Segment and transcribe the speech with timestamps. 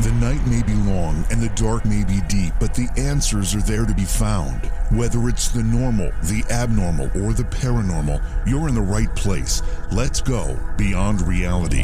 [0.00, 3.62] The night may be long and the dark may be deep, but the answers are
[3.62, 4.66] there to be found.
[4.92, 9.62] Whether it's the normal, the abnormal, or the paranormal, you're in the right place.
[9.90, 11.80] Let's go beyond reality.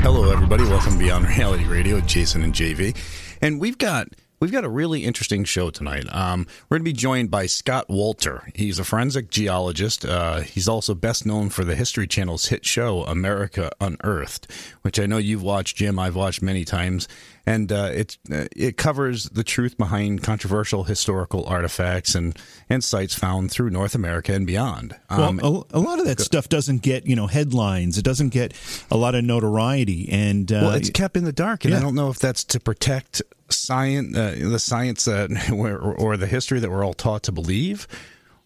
[0.00, 0.64] Hello, everybody.
[0.64, 2.96] Welcome to Beyond Reality Radio, Jason and JV.
[3.42, 4.08] And we've got
[4.40, 6.04] We've got a really interesting show tonight.
[6.14, 8.48] Um, we're going to be joined by Scott Wolter.
[8.54, 10.04] He's a forensic geologist.
[10.04, 14.46] Uh, he's also best known for the History Channel's hit show America Unearthed,
[14.82, 15.98] which I know you've watched, Jim.
[15.98, 17.08] I've watched many times,
[17.48, 23.14] and uh, it uh, it covers the truth behind controversial historical artifacts and and sites
[23.14, 24.94] found through North America and beyond.
[25.08, 27.96] Um, well, a, a, lot of that stuff doesn't get you know headlines.
[27.96, 28.52] It doesn't get
[28.90, 31.64] a lot of notoriety, and uh, well, it's kept in the dark.
[31.64, 31.78] And yeah.
[31.78, 36.26] I don't know if that's to protect science, uh, the science that, or, or the
[36.26, 37.88] history that we're all taught to believe,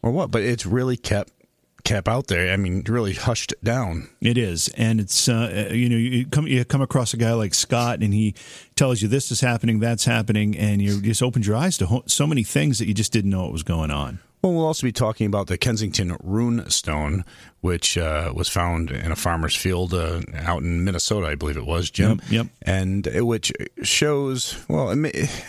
[0.03, 0.31] or what.
[0.31, 1.33] But it's really kept
[1.85, 2.53] kept out there.
[2.53, 4.09] I mean, really hushed down.
[4.21, 7.55] It is, and it's uh, you know you come you come across a guy like
[7.55, 8.35] Scott, and he
[8.77, 12.05] tells you this is happening, that's happening, and you just opened your eyes to ho-
[12.07, 14.21] so many things that you just didn't know what was going on.
[14.43, 17.25] Well, we'll also be talking about the Kensington Rune Stone,
[17.61, 21.65] which uh, was found in a farmer's field uh, out in Minnesota, I believe it
[21.65, 22.21] was, Jim.
[22.25, 22.31] Yep.
[22.31, 22.47] yep.
[22.63, 23.53] And which
[23.85, 24.89] shows, well,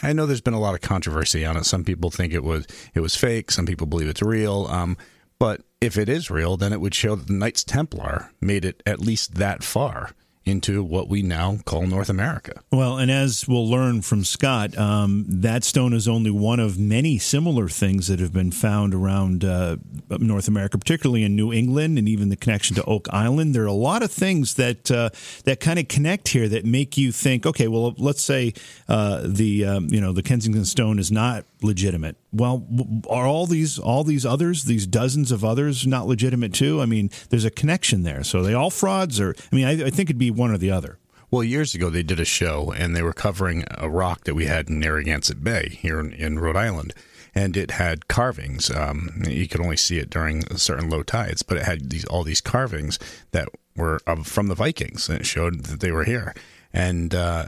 [0.04, 1.66] I know there's been a lot of controversy on it.
[1.66, 3.50] Some people think it was it was fake.
[3.50, 4.68] Some people believe it's real.
[4.70, 4.96] Um,
[5.40, 8.82] but if it is real, then it would show that the Knights Templar made it
[8.86, 10.12] at least that far
[10.46, 12.62] into what we now call North America.
[12.72, 17.18] Well, and as we'll learn from Scott, um, that stone is only one of many
[17.18, 19.78] similar things that have been found around uh,
[20.10, 23.56] North America, particularly in New England, and even the connection to Oak Island.
[23.56, 25.12] There are a lot of things that uh,
[25.46, 28.54] that kind of connect here that make you think, okay, well, let's say
[28.90, 32.18] uh, the um, you know the Kensington stone is not legitimate.
[32.32, 32.68] Well,
[33.10, 36.82] are all these all these others, these dozens of others, not legitimate too?
[36.82, 38.24] I mean, there's a connection there.
[38.24, 40.58] So are they all frauds, or I mean, I, I think it'd be one or
[40.58, 41.00] the other.
[41.32, 44.46] Well, years ago they did a show and they were covering a rock that we
[44.46, 46.94] had in Narragansett Bay here in, in Rhode Island,
[47.34, 48.70] and it had carvings.
[48.70, 52.24] Um, you could only see it during certain low tides, but it had these all
[52.24, 53.00] these carvings
[53.32, 56.36] that were from the Vikings, and it showed that they were here.
[56.72, 57.48] And uh,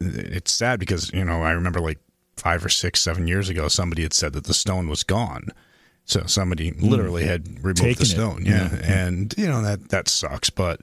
[0.00, 1.98] it's sad because you know I remember like
[2.36, 5.48] five or six, seven years ago, somebody had said that the stone was gone.
[6.04, 7.28] So somebody literally mm.
[7.28, 8.44] had removed Taken the stone.
[8.46, 8.70] Yeah.
[8.72, 9.06] yeah.
[9.06, 10.50] And, you know, that, that sucks.
[10.50, 10.82] But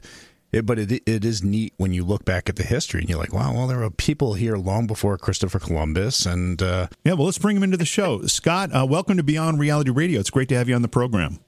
[0.52, 3.20] it, but it, it is neat when you look back at the history and you're
[3.20, 6.26] like, wow, well, there were people here long before Christopher Columbus.
[6.26, 8.22] And, uh, yeah, well, let's bring him into the show.
[8.26, 10.20] Scott, uh, welcome to Beyond Reality Radio.
[10.20, 11.40] It's great to have you on the program.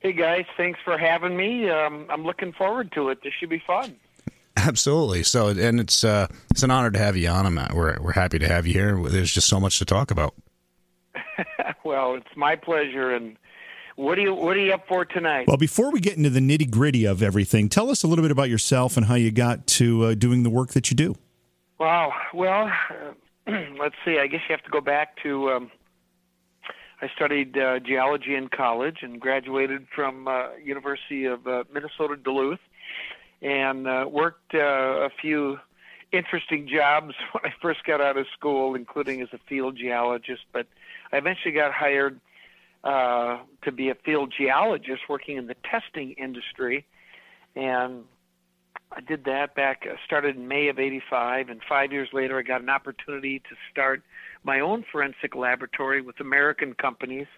[0.00, 0.46] Hey, guys.
[0.56, 1.68] Thanks for having me.
[1.68, 3.22] Um, I'm looking forward to it.
[3.22, 3.94] This should be fun.
[4.56, 5.22] Absolutely.
[5.22, 7.52] So, and it's uh, it's an honor to have you on.
[7.54, 7.74] Matt.
[7.74, 8.96] We're we're happy to have you here.
[9.08, 10.34] There's just so much to talk about.
[11.84, 13.14] well, it's my pleasure.
[13.14, 13.36] And
[13.96, 15.48] what are you what are you up for tonight?
[15.48, 18.30] Well, before we get into the nitty gritty of everything, tell us a little bit
[18.30, 21.14] about yourself and how you got to uh, doing the work that you do.
[21.78, 22.12] Wow.
[22.34, 22.70] Well,
[23.46, 24.18] uh, let's see.
[24.18, 25.50] I guess you have to go back to.
[25.50, 25.70] Um,
[27.00, 32.60] I studied uh, geology in college and graduated from uh, University of uh, Minnesota Duluth
[33.42, 35.58] and uh, worked uh, a few
[36.12, 40.42] interesting jobs when I first got out of school, including as a field geologist.
[40.52, 40.66] But
[41.12, 42.20] I eventually got hired
[42.84, 46.86] uh, to be a field geologist working in the testing industry,
[47.56, 48.04] and
[48.90, 49.86] I did that back.
[49.90, 53.56] Uh, started in May of '85, and five years later, I got an opportunity to
[53.70, 54.02] start
[54.44, 57.28] my own forensic laboratory with American companies,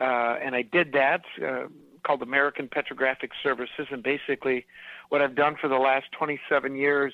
[0.00, 1.22] uh, and I did that.
[1.42, 1.66] Uh,
[2.06, 4.64] called American Petrographic Services, and basically
[5.08, 7.12] what I've done for the last 27 years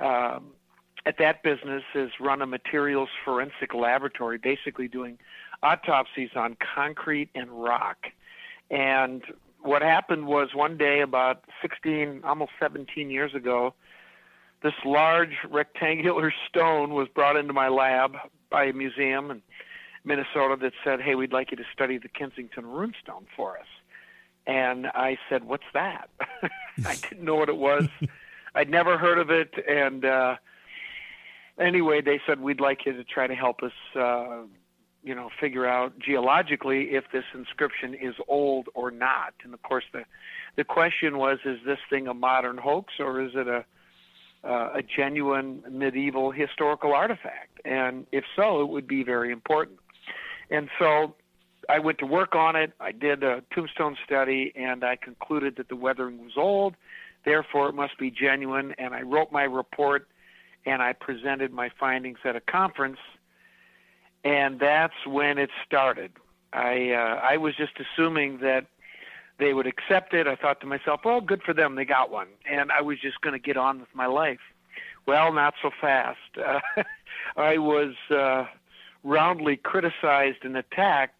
[0.00, 0.52] um,
[1.06, 5.18] at that business is run a materials forensic laboratory, basically doing
[5.62, 8.06] autopsies on concrete and rock.
[8.70, 9.22] And
[9.60, 13.74] what happened was one day, about 16, almost 17 years ago,
[14.62, 18.16] this large rectangular stone was brought into my lab
[18.50, 19.42] by a museum in
[20.04, 23.66] Minnesota that said, "Hey, we'd like you to study the Kensington Runestone for us."
[24.46, 26.10] And I said, "What's that?"
[26.84, 27.88] I didn't know what it was.
[28.54, 30.36] I'd never heard of it, and uh,
[31.58, 34.42] anyway, they said we'd like you to try to help us uh,
[35.04, 39.34] you know, figure out geologically if this inscription is old or not.
[39.44, 40.04] And of course, the
[40.56, 43.64] the question was, is this thing a modern hoax or is it a
[44.42, 47.60] uh, a genuine medieval historical artifact?
[47.64, 49.78] And if so, it would be very important.
[50.50, 51.14] And so
[51.68, 52.72] I went to work on it.
[52.80, 56.74] I did a tombstone study, and I concluded that the weathering was old,
[57.24, 58.74] therefore it must be genuine.
[58.78, 60.08] And I wrote my report,
[60.66, 62.98] and I presented my findings at a conference,
[64.24, 66.12] and that's when it started.
[66.52, 68.66] I uh, I was just assuming that
[69.38, 70.26] they would accept it.
[70.26, 73.20] I thought to myself, well, good for them, they got one, and I was just
[73.20, 74.40] going to get on with my life.
[75.06, 76.18] Well, not so fast.
[76.38, 76.60] Uh,
[77.36, 78.46] I was uh,
[79.02, 81.13] roundly criticized and attacked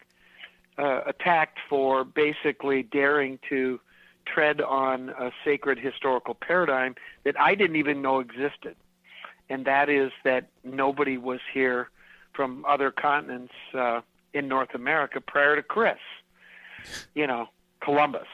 [0.78, 3.80] uh, attacked for basically daring to
[4.26, 6.94] tread on a sacred historical paradigm
[7.24, 8.76] that I didn't even know existed,
[9.48, 11.90] and that is that nobody was here
[12.32, 14.00] from other continents uh,
[14.32, 15.98] in North America prior to Chris,
[17.14, 17.48] you know,
[17.80, 18.26] Columbus,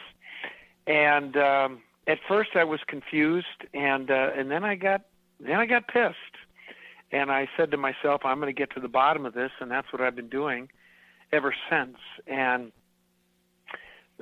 [0.87, 5.03] and um, at first I was confused, and uh, and then I got
[5.41, 6.17] then I got pissed,
[7.13, 9.71] and I said to myself, I'm going to get to the bottom of this, and
[9.71, 10.69] that's what I've been doing
[11.33, 11.97] ever since.
[12.27, 12.73] And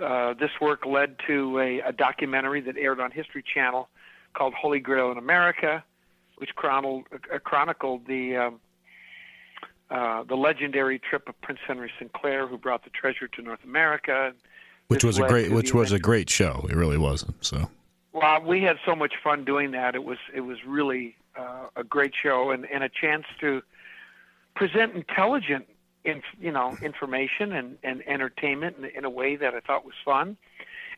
[0.03, 3.89] uh, this work led to a, a, documentary that aired on History Channel
[4.35, 5.83] called Holy Grail in America,
[6.37, 8.61] which chronicled, uh, chronicled the um,
[9.91, 14.35] uh, the legendary trip of Prince Henry Sinclair, who brought the treasure to North America.
[14.89, 16.67] Which was a great, which was a great show.
[16.71, 17.25] It really was.
[17.41, 17.71] So.
[18.13, 19.95] Well, we had so much fun doing that.
[19.95, 23.63] It was it was really uh, a great show and, and a chance to
[24.55, 25.67] present intelligent
[26.05, 29.95] in, you know information and, and entertainment in, in a way that I thought was
[30.05, 30.37] fun,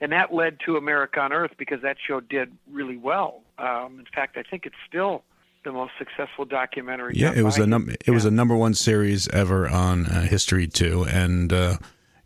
[0.00, 3.42] and that led to America Unearthed because that show did really well.
[3.58, 5.22] Um, in fact, I think it's still
[5.64, 7.14] the most successful documentary.
[7.16, 10.66] Yeah, it was a num- it was a number one series ever on uh, History
[10.66, 11.76] Two, and uh,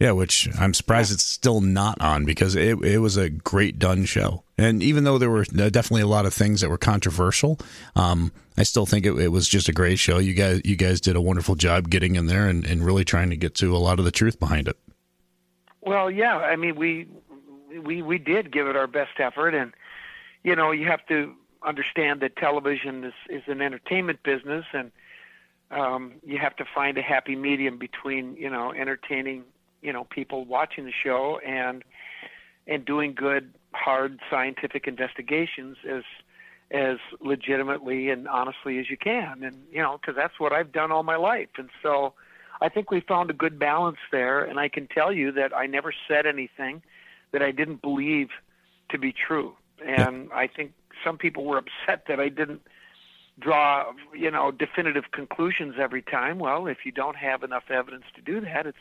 [0.00, 4.04] yeah, which I'm surprised it's still not on because it it was a great done
[4.04, 4.44] show.
[4.56, 7.58] And even though there were uh, definitely a lot of things that were controversial,
[7.96, 10.18] um, I still think it, it, was just a great show.
[10.18, 13.30] You guys you guys did a wonderful job getting in there and, and really trying
[13.30, 14.76] to get to a lot of the truth behind it.
[15.80, 17.08] Well, yeah, I mean we
[17.82, 19.72] we we did give it our best effort, and
[20.42, 24.92] you know you have to understand that television is is an entertainment business, and
[25.70, 29.44] um, you have to find a happy medium between you know entertaining
[29.84, 31.84] you know people watching the show and
[32.66, 36.02] and doing good hard scientific investigations as
[36.70, 39.44] as legitimately and honestly as you can.
[39.44, 41.50] And you know because that's what I've done all my life.
[41.58, 42.14] And so
[42.60, 44.42] I think we found a good balance there.
[44.42, 46.82] And I can tell you that I never said anything
[47.32, 48.28] that I didn't believe
[48.90, 49.54] to be true.
[49.84, 50.72] And I think
[51.04, 51.58] some people were
[51.88, 52.62] upset that I didn't
[53.40, 56.38] draw you know definitive conclusions every time.
[56.38, 58.78] Well if you don't have enough evidence to do that it's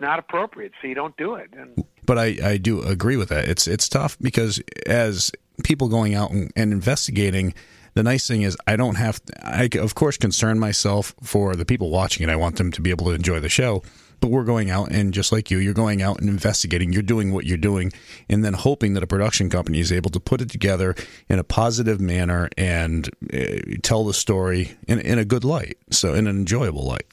[0.00, 1.50] not appropriate, so you don't do it.
[1.56, 3.48] And, but I, I do agree with that.
[3.48, 5.30] It's it's tough because as
[5.62, 7.54] people going out and, and investigating,
[7.94, 11.64] the nice thing is I don't have to, I of course concern myself for the
[11.64, 12.30] people watching it.
[12.30, 13.82] I want them to be able to enjoy the show.
[14.20, 16.92] But we're going out and just like you, you're going out and investigating.
[16.92, 17.90] You're doing what you're doing,
[18.28, 20.94] and then hoping that a production company is able to put it together
[21.30, 26.12] in a positive manner and uh, tell the story in in a good light, so
[26.12, 27.06] in an enjoyable light.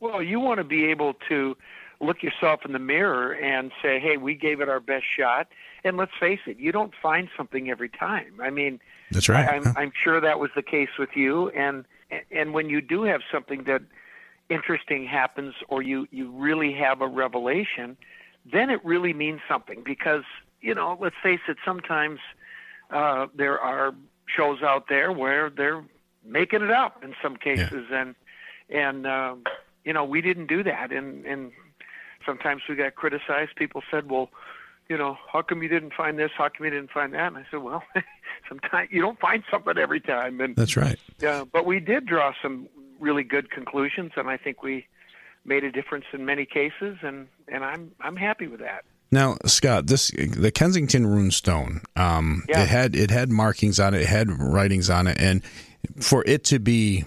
[0.00, 1.56] Well, you want to be able to
[2.00, 5.48] look yourself in the mirror and say, "Hey, we gave it our best shot."
[5.84, 8.34] And let's face it, you don't find something every time.
[8.42, 8.80] I mean,
[9.10, 9.48] that's right.
[9.48, 11.50] I, I'm, I'm sure that was the case with you.
[11.50, 11.84] And
[12.30, 13.82] and when you do have something that
[14.48, 17.96] interesting happens, or you you really have a revelation,
[18.50, 20.24] then it really means something because
[20.60, 22.20] you know, let's face it, sometimes
[22.90, 23.94] uh, there are
[24.26, 25.84] shows out there where they're
[26.24, 28.00] making it up in some cases, yeah.
[28.00, 28.14] and
[28.68, 29.44] and um,
[29.84, 31.52] you know we didn't do that, and and
[32.24, 33.56] sometimes we got criticized.
[33.56, 34.30] People said, "Well,
[34.88, 36.30] you know, how come you didn't find this?
[36.36, 37.82] How come you didn't find that?" And I said, "Well,
[38.48, 40.98] sometimes you don't find something every time." And that's right.
[41.20, 42.68] Yeah, but we did draw some
[43.00, 44.86] really good conclusions, and I think we
[45.44, 48.84] made a difference in many cases, and and I'm I'm happy with that.
[49.10, 51.82] Now, Scott, this the Kensington Runestone.
[51.96, 52.62] Um, yeah.
[52.62, 55.42] It had it had markings on it, it had writings on it, and
[56.00, 57.04] for it to be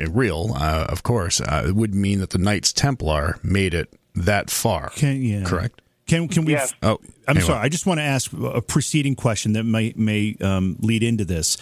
[0.00, 4.90] real, uh, of course, uh, would mean that the Knights Templar made it that far.
[4.90, 5.44] Can, yeah.
[5.44, 5.80] Correct.
[6.06, 6.52] Can can we?
[6.52, 6.72] Yes.
[6.82, 7.46] Oh, I'm anyway.
[7.46, 7.60] sorry.
[7.60, 11.56] I just want to ask a preceding question that may may um, lead into this.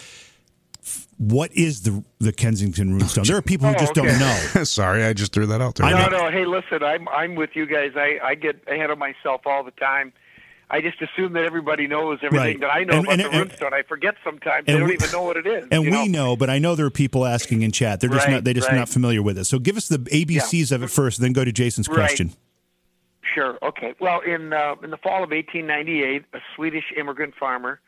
[1.17, 3.25] What is the the Kensington Runestone?
[3.25, 4.07] There are people who oh, just okay.
[4.07, 4.63] don't know.
[4.65, 5.89] sorry, I just threw that out there.
[5.89, 6.29] No, no.
[6.29, 7.93] Hey, listen, I'm I'm with you guys.
[7.95, 10.13] I I get ahead of myself all the time.
[10.69, 12.59] I just assume that everybody knows everything Right.
[12.61, 13.73] that I know And- about and- the and- runestone.
[13.73, 14.65] I forget sometimes.
[14.67, 15.67] and they don't we- even know what it is.
[15.71, 16.05] And we know?
[16.05, 17.99] know, but I know there are people asking in chat.
[18.01, 18.75] They're just Right, not they just right.
[18.75, 19.45] not familiar with it.
[19.45, 21.95] So give us the ABCs of it first, then go to Jason's Right.
[21.97, 22.33] question.
[23.35, 23.57] Sure.
[23.61, 23.93] Okay.
[23.99, 27.81] Well, in uh, in the fall of 1898, a Swedish immigrant farmer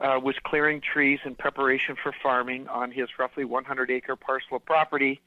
[0.00, 5.20] uh, was clearing trees in preparation for farming on his roughly 100-acre parcel of property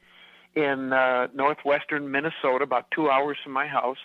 [0.54, 3.96] in uh, northwestern Minnesota, about two hours from my house.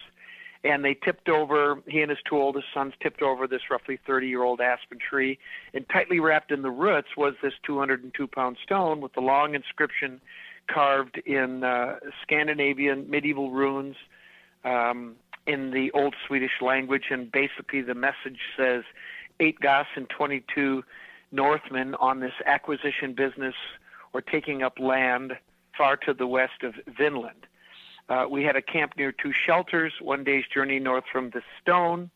[0.63, 1.81] And they tipped over.
[1.86, 5.38] He and his two oldest sons tipped over this roughly 30-year-old aspen tree,
[5.74, 10.22] and tightly wrapped in the roots was this 202-pound stone with the long inscription
[10.67, 13.98] carved in uh, Scandinavian medieval runes
[14.63, 15.15] um,
[15.48, 18.83] in the old Swedish language, and basically the message says,
[19.39, 20.83] eight Goths and 22
[21.31, 23.55] Northmen on this acquisition business
[24.13, 25.33] or taking up land
[25.77, 27.48] far to the west of Vinland.
[28.10, 32.12] Uh, we had a camp near two shelters, one day's journey north from the stone.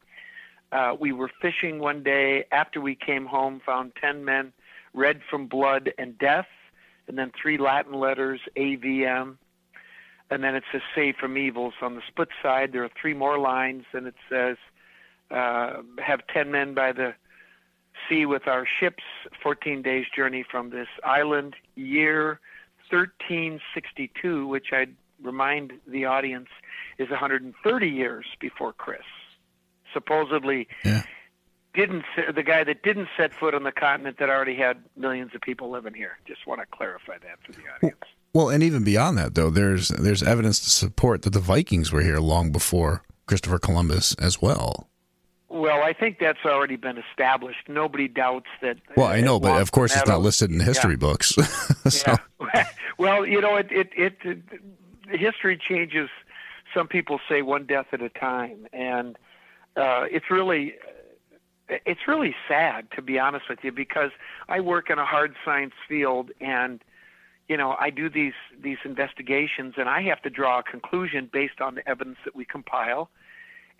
[0.72, 2.46] Uh, we were fishing one day.
[2.51, 4.51] After we came home, found 10 men
[4.94, 6.48] red from blood and death,
[7.08, 9.38] and then three Latin letters, AVM
[10.29, 13.38] and then it says save from evils on the split side there are three more
[13.38, 14.58] lines and it says
[15.32, 17.13] uh, have 10 men by the
[18.10, 19.03] sea with our ships
[19.41, 21.55] 14 days journey from this island.
[21.75, 22.39] Year
[22.91, 26.50] 1362 which i'd remind the audience
[27.00, 29.01] is 130 years before chris.
[29.94, 31.03] Supposedly Yeah.
[31.74, 32.03] didn't
[32.34, 35.70] the guy that didn't set foot on the continent that already had millions of people
[35.70, 36.17] living here.
[36.27, 38.03] Just want to clarify that for the audience
[38.36, 42.01] Well, and even beyond that, though, there's there's evidence to support that the Vikings were
[42.01, 44.89] here long before Christopher Columbus as well.
[45.48, 47.70] Well, I think that's already been established.
[47.70, 48.75] Nobody doubts that.
[48.98, 50.98] Well, I know, uh, but of course, it's not listed in history Yeah.
[50.98, 51.30] books.
[51.88, 52.18] so,
[52.54, 52.68] Yeah.
[52.98, 54.42] well, you know, it, it it it
[55.18, 56.10] history changes.
[56.74, 59.18] Some people say one death at a time, and
[59.77, 60.74] uh, it's really
[61.70, 64.12] it's really sad to be honest with you because
[64.50, 66.84] I work in a hard science field and
[67.48, 71.62] you know I do these these investigations and I have to draw a conclusion based
[71.62, 73.10] on the evidence that we compile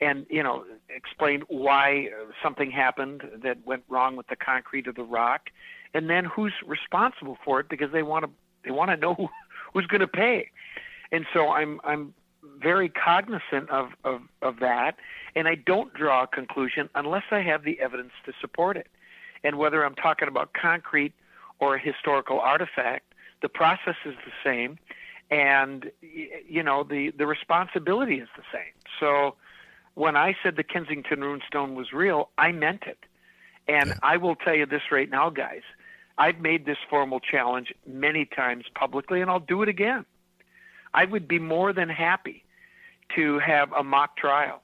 [0.02, 2.10] and you know explain why
[2.44, 5.50] something happened that went wrong with the concrete or the rock
[5.94, 8.32] and then who's responsible for it because they want to
[8.64, 9.30] they want to know who,
[9.74, 10.50] who's going to pay
[11.12, 12.14] and so I'm I'm
[12.62, 14.96] very cognizant of, of, of that,
[15.36, 18.88] and I don't draw a conclusion unless I have the evidence to support it.
[19.44, 21.14] And whether I'm talking about concrete
[21.60, 23.14] or a historical artifact,
[23.46, 24.80] the process is the same,
[25.30, 28.74] and you know the the responsibility is the same.
[29.00, 29.36] So
[29.94, 32.98] when I said the Kensington runestone was real, I meant it.
[33.68, 35.62] And I will tell you this right now, guys.
[36.18, 40.06] I've made this formal challenge many times publicly, and I'll do it again.
[40.96, 42.44] I would be more than happy
[43.16, 44.64] to have a mock trial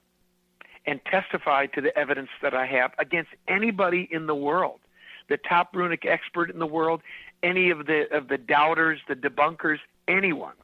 [0.86, 4.80] and testify to the evidence that I have against anybody in the world,
[5.28, 7.00] the top runic expert in the world,
[7.42, 10.54] any of the of the doubters, the debunkers, anyone.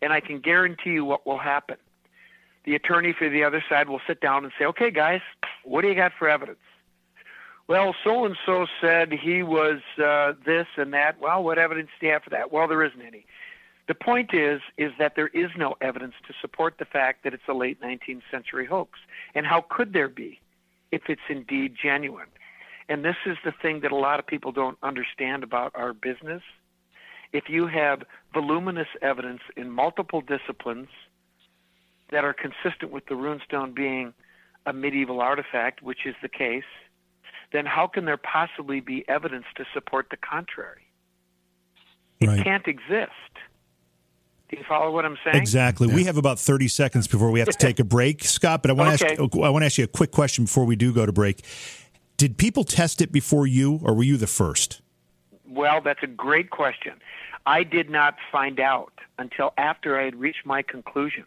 [0.00, 1.76] And I can guarantee you what will happen.
[2.64, 5.20] The attorney for the other side will sit down and say, "Okay, guys,
[5.64, 6.58] what do you got for evidence?"
[7.66, 11.20] Well, so and so said he was uh, this and that.
[11.20, 12.50] Well, what evidence do you have for that?
[12.50, 13.26] Well, there isn't any.
[13.88, 17.48] The point is, is that there is no evidence to support the fact that it's
[17.48, 18.98] a late 19th century hoax.
[19.34, 20.40] And how could there be
[20.92, 22.28] if it's indeed genuine?
[22.88, 26.42] And this is the thing that a lot of people don't understand about our business.
[27.32, 28.02] If you have
[28.32, 30.88] voluminous evidence in multiple disciplines
[32.10, 34.14] that are consistent with the runestone being
[34.64, 36.64] a medieval artifact, which is the case,
[37.52, 40.82] then how can there possibly be evidence to support the contrary?
[42.20, 42.42] It Right.
[42.42, 43.12] can't exist.
[44.50, 45.36] Do you follow what I'm saying?
[45.36, 45.88] Exactly.
[45.88, 48.74] We have about 30 seconds before we have to take a break, Scott, but I
[48.74, 51.04] want to ask I want to ask you a quick question before we do go
[51.04, 51.44] to break.
[52.18, 54.82] Did people test it before you or were you the first?
[55.48, 56.94] Well, that's a great question.
[57.46, 61.26] I did not find out until after I had reached my conclusion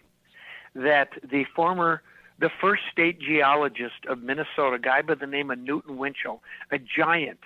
[0.75, 2.01] that the former,
[2.39, 6.77] the first state geologist of Minnesota, a guy by the name of Newton Winchell, a
[6.77, 7.39] giant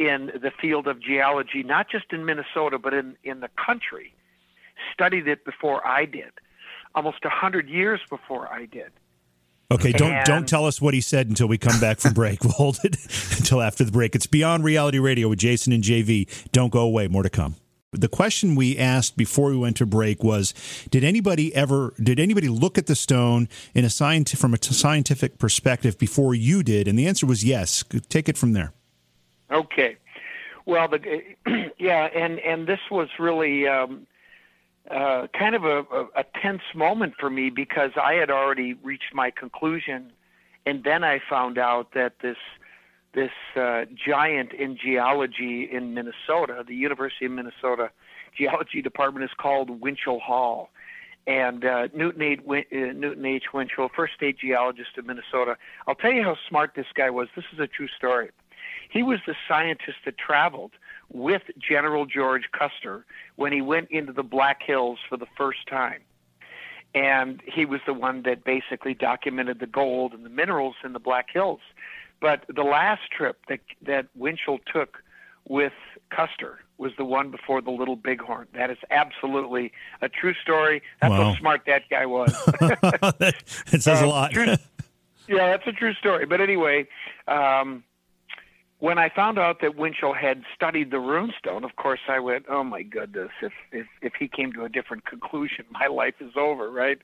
[0.00, 4.12] in the field of geology, not just in Minnesota, but in, in the country,
[4.92, 6.32] studied it before I did,
[6.96, 8.90] almost a 100 years before I did.
[9.72, 12.40] Okay, don't And- don't tell us what he said until we come back from break.
[12.44, 12.96] We'll hold it
[13.38, 14.14] until after the break.
[14.14, 16.26] It's Beyond Reality Radio with Jason and JV.
[16.52, 17.06] Don't go away.
[17.08, 17.54] More to come.
[17.92, 20.54] The question we asked before we went to break was:
[20.90, 21.92] Did anybody ever?
[22.02, 26.62] Did anybody look at the stone in a scient- from a scientific perspective before you
[26.62, 26.86] did?
[26.86, 27.84] And the answer was yes.
[28.08, 28.72] Take it from there.
[29.50, 29.96] Okay.
[30.66, 31.00] Well, the
[31.78, 34.06] yeah, and and this was really um,
[34.88, 39.14] uh, kind of a, a, a tense moment for me because I had already reached
[39.14, 40.12] my conclusion,
[40.66, 42.36] and then I found out that this
[43.12, 47.90] this uh, giant in geology in Minnesota, the University of Minnesota
[48.36, 50.70] geology department, is called Winchell Hall.
[51.26, 52.40] And uh, Newton, H.
[52.44, 53.44] Win- uh, Newton H.
[53.52, 55.56] Winchell, first state geologist of Minnesota.
[55.86, 57.28] I'll tell you how smart this guy was.
[57.34, 58.30] This is a true story.
[58.90, 60.72] He was the scientist that traveled
[61.12, 63.04] with General George Custer
[63.36, 66.00] when he went into the Black Hills for the first time.
[66.94, 70.98] And he was the one that basically documented the gold and the minerals in the
[70.98, 71.60] Black Hills.
[72.20, 75.02] But the last trip that that Winchell took
[75.48, 75.72] with
[76.10, 78.48] Custer was the one before the Little Bighorn.
[78.54, 80.82] That is absolutely a true story.
[81.00, 81.32] That's Wow.
[81.32, 82.32] how smart that guy was.
[83.72, 84.32] it says a Uh, lot.
[84.32, 84.56] true-
[85.28, 86.26] yeah, that's a true story.
[86.26, 86.88] But anyway,
[87.28, 87.84] um,
[88.80, 92.64] when I found out that Winchell had studied the runestone, of course I went, "Oh
[92.64, 93.30] my goodness!
[93.42, 96.98] If if if he came to a different conclusion, my life is over." Right.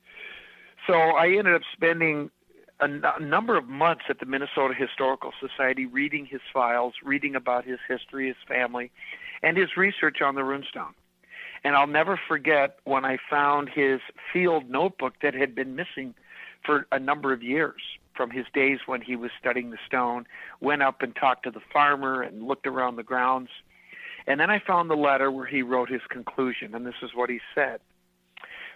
[0.87, 2.31] So I ended up spending
[2.81, 7.35] a, n- a number of months at the Minnesota Historical Society reading his files, reading
[7.35, 8.91] about his history, his family,
[9.43, 10.95] and his research on the runestone.
[11.65, 14.01] And I'll never forget when I found his
[14.33, 16.15] field notebook that had been missing
[16.65, 17.83] for a number of years
[18.17, 20.27] from his days when he was studying the stone,
[20.61, 23.51] went up and talked to the farmer and looked around the grounds.
[24.27, 27.31] And then I found the letter where he wrote his conclusion, and this is what
[27.31, 27.81] he said.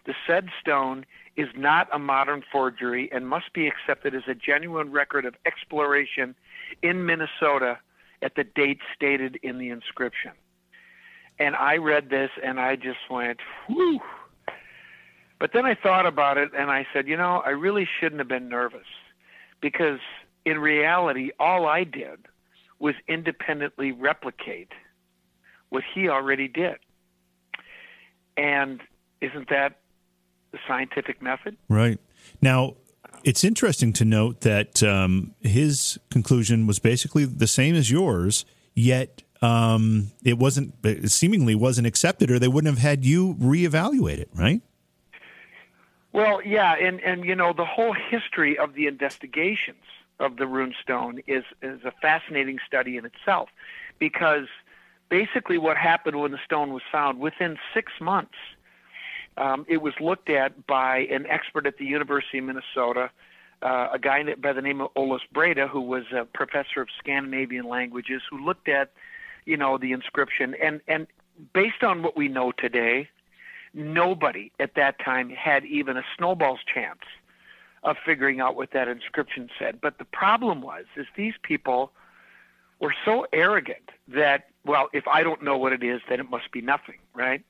[0.06, 1.04] The said stone
[1.36, 6.34] is not a modern forgery and must be accepted as a genuine record of exploration
[6.82, 7.78] in Minnesota
[8.22, 10.32] at the date stated in the inscription.
[11.38, 14.00] And I read this and I just went, whew.
[15.38, 18.28] But then I thought about it and I said, you know, I really shouldn't have
[18.28, 18.86] been nervous
[19.60, 20.00] because
[20.44, 22.26] in reality, all I did
[22.78, 24.72] was independently replicate
[25.68, 26.76] what he already did.
[28.36, 28.80] And
[29.20, 29.80] isn't that
[30.52, 31.56] the scientific method?
[31.68, 31.98] Right.
[32.40, 32.76] Now,
[33.22, 39.22] it's interesting to note that um, his conclusion was basically the same as yours, yet
[39.42, 44.30] um, it wasn't, it seemingly wasn't accepted, or they wouldn't have had you reevaluate it,
[44.34, 44.62] right?
[46.12, 49.84] Well, yeah, and and you know the whole history of the investigations
[50.18, 53.48] of the runestone is is a fascinating study in itself,
[53.98, 54.48] because
[55.08, 58.34] basically what happened when the stone was found within six months,
[59.36, 63.10] um, it was looked at by an expert at the University of Minnesota,
[63.62, 67.66] uh, a guy by the name of Olaf Breda, who was a professor of Scandinavian
[67.68, 68.90] languages, who looked at,
[69.46, 70.54] you know, the inscription.
[70.60, 71.06] And and
[71.52, 73.08] based on what we know today,
[73.74, 77.00] nobody at that time had even a snowball's chance
[77.82, 79.80] of figuring out what that inscription said.
[79.80, 81.92] But the problem was is these people
[82.80, 86.52] were so arrogant that well, if I don't know what it is, then it must
[86.52, 87.42] be nothing, right?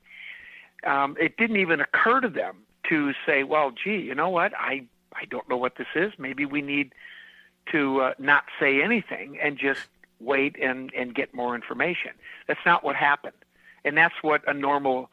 [0.85, 2.57] Um, it didn't even occur to them
[2.89, 4.53] to say, well, gee, you know what?
[4.57, 6.13] I I don't know what this is.
[6.17, 6.93] Maybe we need
[7.71, 9.87] to uh, not say anything and just
[10.19, 12.11] wait and and get more information.
[12.47, 13.35] That's not what happened,
[13.83, 15.09] and that's what a normal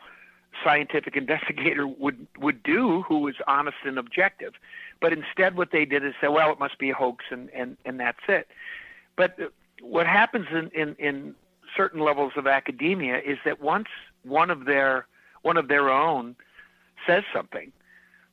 [0.65, 4.55] scientific investigator would would do who was honest and objective.
[5.01, 7.77] But instead what they did is say well it must be a hoax and and
[7.85, 8.49] and that's it.
[9.17, 9.39] But
[9.81, 11.35] what happens in in in
[11.77, 13.89] certain levels of academia is that once
[14.23, 15.07] one of their
[15.43, 16.37] one of their own
[17.07, 17.73] says something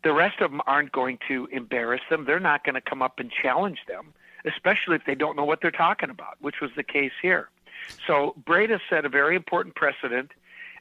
[0.03, 2.25] the rest of them aren't going to embarrass them.
[2.25, 4.13] They're not going to come up and challenge them
[4.45, 7.49] especially if they don't know what they're talking about which was the case here.
[8.07, 10.31] So Breda set a very important precedent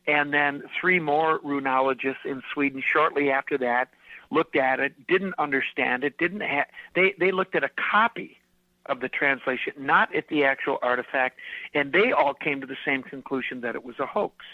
[0.06, 3.88] and then three more runologists in Sweden shortly after that
[4.30, 8.38] looked at it, didn't understand it, didn't ha- they they looked at a copy
[8.86, 11.38] of the translation, not at the actual artifact,
[11.72, 14.44] and they all came to the same conclusion that it was a hoax.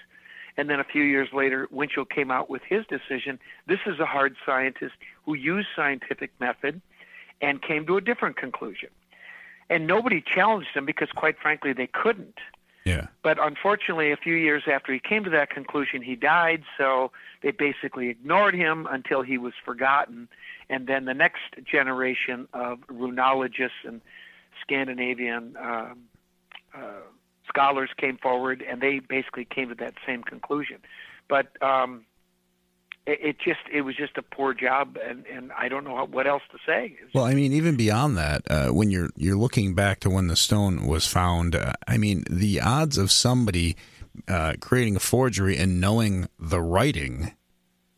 [0.56, 3.38] And then a few years later, Winchell came out with his decision.
[3.66, 6.80] This is a hard scientist who used scientific method
[7.40, 8.90] and came to a different conclusion.
[9.68, 12.38] And nobody challenged him because, quite frankly, they couldn't.
[12.90, 13.06] Yeah.
[13.22, 16.62] But unfortunately, a few years after he came to that conclusion, he died.
[16.76, 20.28] So they basically ignored him until he was forgotten.
[20.68, 24.00] And then the next generation of runologists and
[24.60, 25.98] Scandinavian um,
[26.74, 27.02] uh,
[27.48, 30.78] scholars came forward, and they basically came to that same conclusion.
[31.28, 32.04] But um,
[33.06, 36.06] it, it just it was just a poor job, and, and I don't know how,
[36.06, 36.96] what else to say.
[37.14, 40.36] Well, I mean, even beyond that, uh, when you're you're looking back to when the
[40.36, 43.76] stone was found, uh, I mean, the odds of somebody
[44.28, 47.32] uh, creating a forgery and knowing the writing,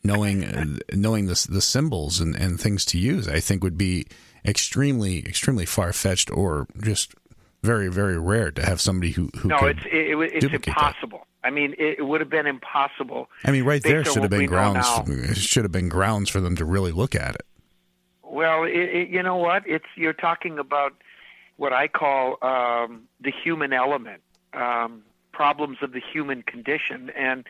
[0.04, 4.06] knowing uh, knowing the the symbols and, and things to use, I think would be
[4.44, 7.14] extremely extremely far fetched or just
[7.62, 10.94] very very rare to have somebody who who no, it's it, it, it's duplicate that.
[11.44, 13.28] I mean, it, it would have been impossible.
[13.44, 14.86] I mean, right there should have been grounds
[15.34, 17.46] should have been grounds for them to really look at it.
[18.22, 19.62] Well, Well, it, it, you know what?
[19.66, 20.94] It's you're talking about
[21.56, 25.02] what I call um, the human element, um,
[25.32, 27.46] problems of the human condition, and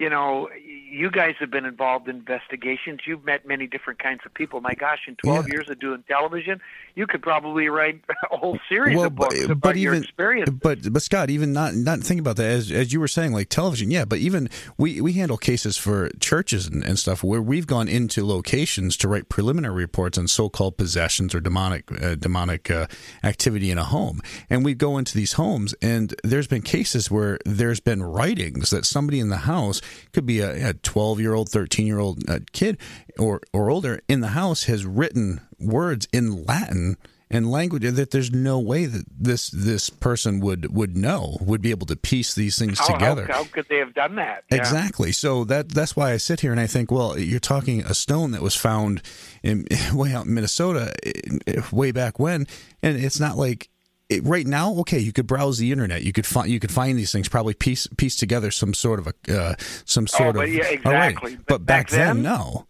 [0.00, 0.48] you know,
[0.90, 3.00] you guys have been involved in investigations.
[3.06, 4.62] You've met many different kinds of people.
[4.62, 5.52] My gosh, in 12 Yeah.
[5.52, 6.62] years of doing television,
[6.94, 10.02] you could probably write a whole series well, of books but, about but your even
[10.02, 10.48] experience.
[10.48, 13.50] but but Scott, even not not think about that as as you were saying, like
[13.50, 14.06] television, yeah.
[14.06, 18.26] But even we we handle cases for churches and, and stuff where we've gone into
[18.26, 22.86] locations to write preliminary reports on so-called possessions or demonic uh, demonic uh,
[23.22, 27.38] activity in a home, and we go into these homes, and there's been cases where
[27.44, 29.82] there's been writings that somebody in the house
[30.12, 32.78] could be a 12 year old, 13 year old uh, kid
[33.18, 36.96] or or older in the house has written words in Latin
[37.30, 41.70] and language that there's no way that this this person would would know would be
[41.70, 43.26] able to piece these things how, together.
[43.26, 44.44] How, how could they have done that?
[44.50, 44.58] Yeah.
[44.58, 45.12] Exactly.
[45.12, 48.32] So that that's why I sit here and I think, well, you're talking a stone
[48.32, 49.02] that was found
[49.42, 52.46] in way out in Minnesota, eh, way back when,
[52.82, 53.68] and it's not like
[54.10, 54.72] it, right now.
[54.80, 57.54] Okay, you could browse the internet, you could find you could find these things, probably
[57.54, 60.92] piece piece together some sort of a uh, some sort Oh, but of yeah, all
[60.92, 61.10] right.
[61.12, 61.36] exactly.
[61.36, 62.22] But, But back, back then, then?
[62.22, 62.66] no.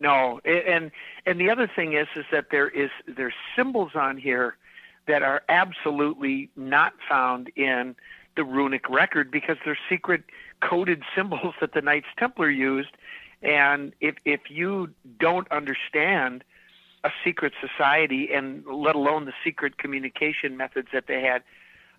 [0.00, 0.90] No, and
[1.26, 4.56] and the other thing is is that there is there's symbols on here
[5.06, 7.96] that are absolutely not found in
[8.36, 10.22] the runic record because they're secret
[10.60, 12.90] coded symbols that the Knights Templar used,
[13.42, 16.44] and if if you don't understand
[17.04, 21.42] a secret society and let alone the secret communication methods that they had,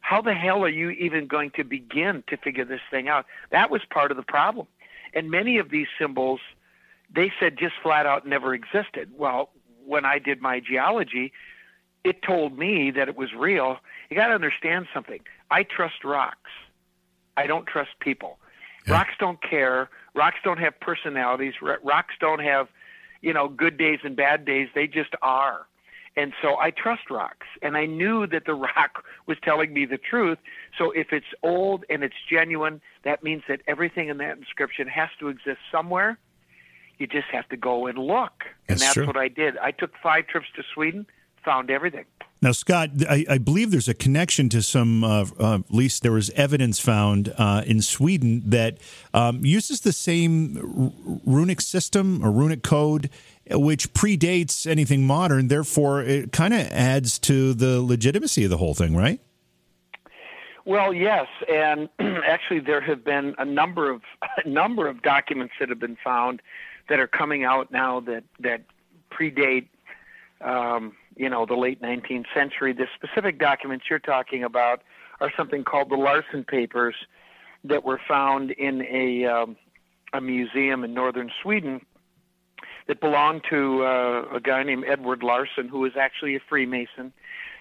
[0.02, 3.26] how the hell are you even going to begin to figure this thing out?
[3.52, 4.68] That was part of the problem,
[5.14, 6.40] and many of these symbols
[7.14, 9.12] they said just flat out never existed.
[9.18, 9.50] Well,
[9.86, 11.34] when I did my geology,
[12.04, 13.78] it told me that it was real.
[14.10, 15.20] You got to understand something.
[15.52, 16.52] I trust rocks.
[17.36, 18.38] I don't trust people.
[18.88, 18.94] Yeah.
[18.94, 19.90] Rocks don't care.
[20.14, 21.56] Rocks don't have personalities.
[21.62, 22.68] Rocks don't have,
[23.22, 24.70] you know, good days and bad days.
[24.74, 25.66] They just are.
[26.16, 27.48] And so I trust rocks.
[27.62, 30.38] And I knew that the rock was telling me the truth.
[30.78, 35.10] So if it's old and it's genuine, that means that everything in that inscription has
[35.20, 36.18] to exist somewhere
[37.00, 38.44] you just have to go and look.
[38.68, 39.08] And That's that's true.
[39.08, 39.58] what I did.
[39.58, 41.08] I took five trips to Sweden,
[41.44, 42.06] found everything.
[42.42, 46.14] Now, Scott, I, I believe there's a connection to some, uh, uh, at least there
[46.14, 48.78] was evidence found uh, in Sweden that
[49.14, 50.94] um, uses the same
[51.26, 53.10] runic system or runic code,
[53.52, 55.50] which predates anything modern.
[55.50, 59.20] Therefore, it kind of adds to the legitimacy of the whole thing, right?
[60.64, 64.02] Well, yes, and actually there have been a number of
[64.46, 66.42] a number of documents that have been found
[66.88, 68.62] that are coming out now that that
[69.12, 69.68] predate
[70.42, 72.74] um, you know the late 19th century.
[72.74, 74.82] The specific documents you're talking about
[75.20, 76.96] are something called the Larson Papers
[77.66, 79.58] that were found in a um,
[80.14, 81.82] a museum in northern Sweden
[82.88, 87.14] that belonged to uh, a guy named Edward Larson, who was actually a Freemason,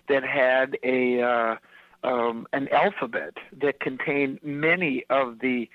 [0.09, 1.57] that had a uh,
[2.05, 5.68] um, an alphabet that contained many of the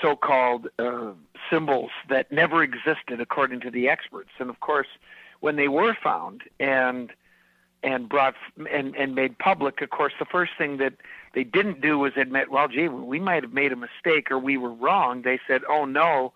[0.00, 1.12] so-called uh,
[1.50, 4.30] symbols that never existed, according to the experts.
[4.38, 4.88] And of course,
[5.40, 7.12] when they were found and
[7.86, 8.34] and brought
[8.70, 10.94] and and made public, of course, the first thing that
[11.34, 14.56] they didn't do was admit, well, gee, we might have made a mistake or we
[14.56, 15.22] were wrong.
[15.22, 16.32] They said, oh no,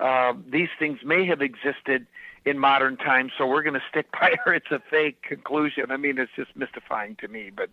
[0.00, 2.06] uh, these things may have existed
[2.46, 4.54] in modern times, so we're going to stick by her.
[4.60, 5.90] It's a fake conclusion.
[5.90, 7.68] I mean, it's just mystifying to me, but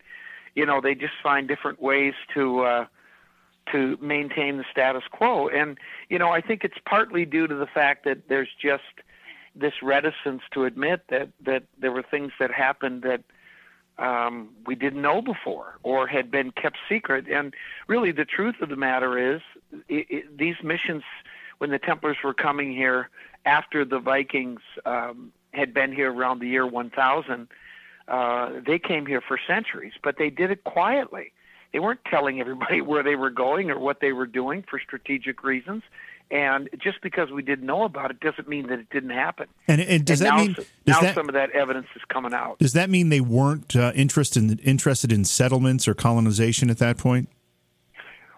[0.54, 2.86] you know, they just find different ways to uh,
[3.72, 5.48] to maintain the status quo.
[5.48, 5.78] And
[6.10, 8.84] you know, I think it's partly due to the fact that there's just
[9.56, 13.22] this reticence to admit that that there were things that happened that
[13.98, 17.28] um, we didn't know before or had been kept secret.
[17.30, 17.54] And
[17.88, 19.42] really, the truth of the matter is,
[19.90, 21.04] i i these missions,
[21.60, 23.10] when the Templars were coming here
[23.46, 27.48] after the Vikings um, had been here around the year 1000,
[28.08, 31.32] uh, they came here for centuries, but they did it quietly.
[31.72, 35.44] They weren't telling everybody where they were going or what they were doing for strategic
[35.44, 35.84] reasons.
[36.32, 39.48] And just because we didn't know about it doesn't mean that it didn't happen.
[39.68, 42.02] And, and does and that now, mean does now that some of that evidence is
[42.08, 42.58] coming out.
[42.60, 46.98] does that mean they weren't uh, interested in, interested in settlements or colonization at that
[46.98, 47.28] point?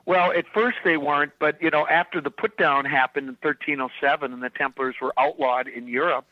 [0.05, 4.33] Well, at first they weren't, but you know, after the put down happened in 1307
[4.33, 6.25] and the Templars were outlawed in Europe,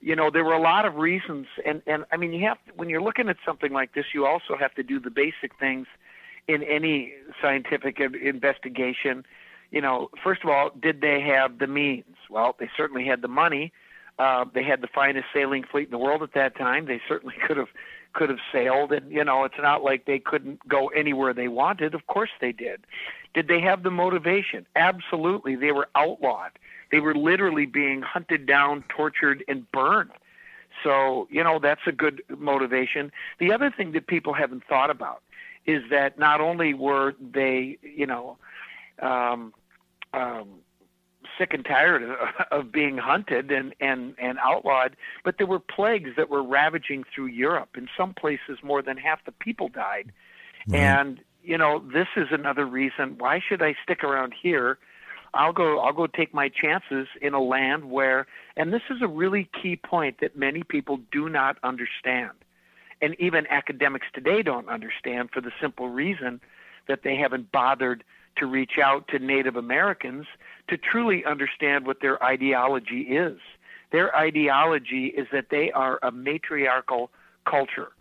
[0.00, 2.88] you know, there were a lot of reasons and and I mean, you have when
[2.88, 5.86] you're looking at something like this, you also have to do the basic things
[6.46, 9.24] in any scientific investigation.
[9.70, 12.16] You know, first of all, did they have the means?
[12.30, 13.72] Well, they certainly had the money.
[14.18, 16.86] Uh, they had the finest sailing fleet in the world at that time.
[16.86, 17.68] They certainly could have
[18.14, 21.94] could have sailed, and you know, it's not like they couldn't go anywhere they wanted.
[21.94, 22.80] Of course, they did.
[23.34, 24.66] Did they have the motivation?
[24.74, 25.54] Absolutely.
[25.56, 26.52] They were outlawed.
[26.90, 30.10] They were literally being hunted down, tortured, and burned.
[30.82, 33.12] So, you know, that's a good motivation.
[33.38, 35.22] The other thing that people haven't thought about
[35.66, 38.38] is that not only were they, you know,
[39.02, 39.52] um,
[40.12, 40.60] um,
[41.38, 42.16] sick and tired of,
[42.50, 47.26] of being hunted and, and, and outlawed, but there were plagues that were ravaging through
[47.26, 47.70] Europe.
[47.76, 50.12] In some places, more than half the people died.
[50.66, 50.80] Right.
[50.80, 54.78] And, you know, this is another reason why should I stick around here?
[55.34, 59.06] I'll go I'll go take my chances in a land where and this is a
[59.06, 62.32] really key point that many people do not understand.
[63.00, 66.40] And even academics today don't understand for the simple reason
[66.88, 68.02] that they haven't bothered
[68.38, 70.26] to reach out to Native Americans
[70.68, 73.38] to truly understand what their ideology is.
[73.90, 77.10] Their ideology is that they are a matriarchal
[77.48, 77.92] culture.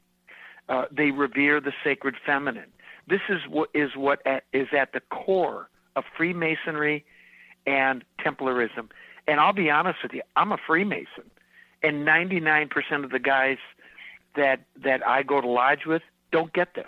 [0.69, 2.71] Uh, they revere the sacred feminine.
[3.08, 7.06] This is what is what at, is at the core of Freemasonry
[7.65, 8.89] and Templarism.
[9.28, 11.30] And I'll be honest with you, I'm a Freemason,
[11.84, 12.69] and 99%
[13.04, 13.58] of the guys
[14.36, 16.86] that that I go to lodge with don't get this.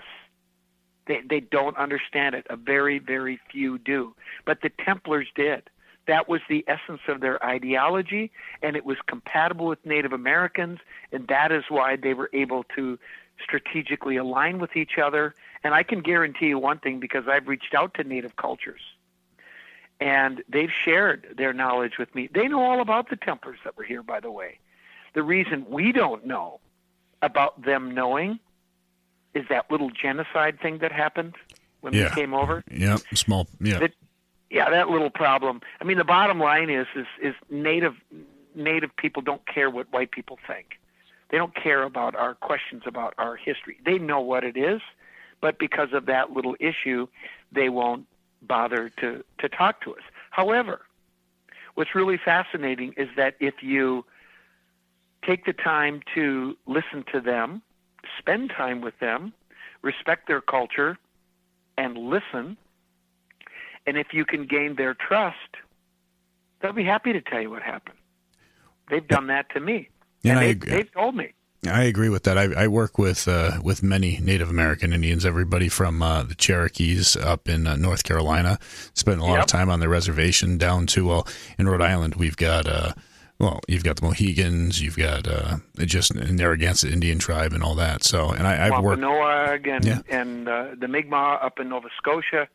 [1.10, 2.48] They they don't understand it.
[2.50, 5.63] A very very few do, but the Templars did.
[6.08, 8.32] That was the essence of their ideology,
[8.63, 10.80] and it was compatible with Native Americans,
[11.12, 12.98] and that is why they were able to
[13.43, 15.36] strategically align with each other.
[15.63, 18.82] And I can guarantee you one thing because I've reached out to Native cultures,
[20.00, 22.30] and they've shared their knowledge with me.
[22.32, 24.60] They know all about the Templars that were here, by the way.
[25.13, 26.60] The reason we don't know
[27.22, 28.39] about them knowing
[29.33, 31.35] is that little genocide thing that happened
[31.81, 32.09] when yeah.
[32.09, 32.63] they came over.
[32.71, 33.47] Yeah, small.
[33.59, 33.79] Yeah.
[33.79, 33.93] That,
[34.49, 35.61] yeah, that little problem.
[35.79, 37.95] I mean, the bottom line is is is native
[38.55, 40.79] native people don't care what white people think.
[41.29, 43.77] They don't care about our questions about our history.
[43.85, 44.81] They know what it is,
[45.41, 47.07] but because of that little issue,
[47.51, 48.07] they won't
[48.41, 50.01] bother to to talk to us.
[50.31, 50.81] However,
[51.75, 54.05] what's really fascinating is that if you
[55.25, 57.61] take the time to listen to them,
[58.17, 59.33] spend time with them,
[59.81, 60.97] respect their culture,
[61.77, 62.57] and listen.
[63.85, 65.38] And if you can gain their trust,
[66.62, 67.97] they'll be happy to tell you what happened.
[68.89, 69.89] They've done that to me.
[70.23, 70.71] And, and I they, agree.
[70.71, 71.33] they've told me.
[71.69, 72.38] I agree with that.
[72.38, 77.17] I, I work with uh, with many Native American Indians, everybody from uh, the Cherokees
[77.17, 78.59] up in uh, North Carolina.
[78.93, 79.41] Spent a lot Yep.
[79.41, 82.15] of time on the reservation down to well in Rhode Island.
[82.15, 82.93] We've got uh,
[83.39, 87.75] well, you've got the Mohegans, you've got uh, just the Narragansett Indian tribe and all
[87.75, 88.04] that.
[88.04, 89.02] So, and I, I've worked.
[89.02, 89.99] Wampanoag and Yeah.
[90.10, 92.47] and uh, the Mi'kmaq up in Nova Scotia.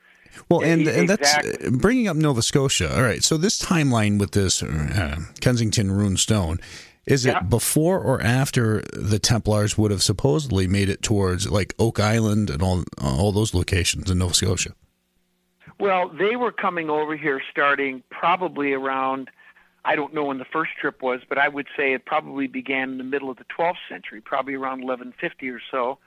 [0.48, 2.94] Well, and Yeah, and that's bringing up Nova Scotia.
[2.94, 6.58] All right, so this timeline with this uh, Kensington rune stone
[7.06, 7.38] is Yeah.
[7.38, 12.50] it before or after the Templars would have supposedly made it towards like Oak Island
[12.50, 14.74] and all all those locations in Nova Scotia?
[15.78, 19.28] Well, they were coming over here starting probably around,
[19.84, 22.90] I don't know when the first trip was, but I would say it probably began
[22.92, 25.98] in the middle of the 12th century, probably around 1150 or so.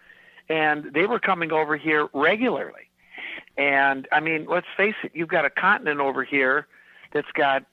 [0.50, 2.90] And they were coming over here regularly.
[3.58, 6.68] And I mean, let's face it, you've got a continent over here
[7.14, 7.66] that's got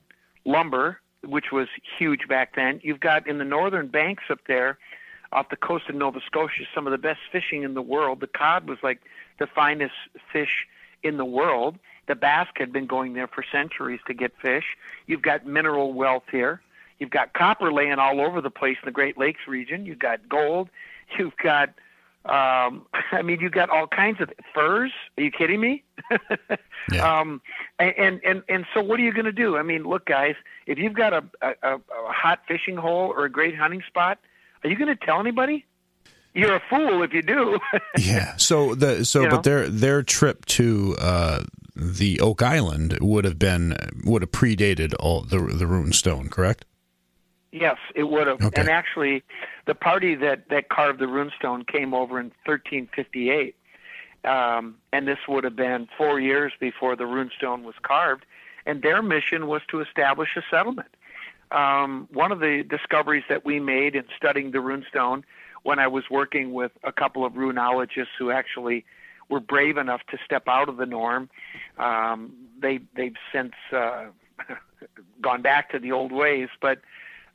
[0.45, 2.79] lumber, which was huge back then.
[2.83, 4.77] You've got in the northern banks up there,
[5.31, 8.19] off the coast of Nova Scotia, some of the best fishing in the world.
[8.19, 9.01] The cod was like
[9.39, 9.95] the finest
[10.31, 10.67] fish
[11.03, 11.77] in the world.
[12.07, 14.65] The Basque had been going there for centuries to get fish.
[15.07, 16.61] You've got mineral wealth here.
[16.99, 19.85] You've got copper laying all over the place in the Great Lakes region.
[19.85, 20.69] You've got gold.
[21.17, 21.69] You've got,
[22.25, 24.91] um, I mean, you've got all kinds of furs.
[25.17, 25.83] Are you kidding me?
[26.91, 27.19] Yeah.
[27.19, 27.41] um,
[27.79, 29.57] and, and and so, what are you going to do?
[29.57, 30.35] I mean, look, guys,
[30.67, 34.19] if you've got a, a, a a hot fishing hole or a great hunting spot,
[34.63, 35.65] are you going to tell anybody?
[36.35, 37.57] You're a fool if you do.
[37.97, 38.35] Yeah.
[38.37, 39.35] So the so You know?
[39.37, 41.43] but their their trip to uh,
[41.75, 46.65] the Oak Island would have been would have predated all the the rune stone, correct?
[47.55, 48.41] Yes, it would have.
[48.41, 48.59] Okay.
[48.59, 49.23] And actually,
[49.65, 53.55] the party that, that carved the runestone came over in 1358.
[54.25, 58.25] Um, and this would have been four years before the runestone was carved.
[58.65, 60.89] And their mission was to establish a settlement.
[61.51, 65.23] Um, one of the discoveries that we made in studying the runestone
[65.63, 68.83] when I was working with a couple of runologists who actually
[69.29, 71.29] were brave enough to step out of the norm,
[71.77, 74.05] um, they, they've since uh,
[75.21, 76.49] gone back to the old ways.
[76.61, 76.79] But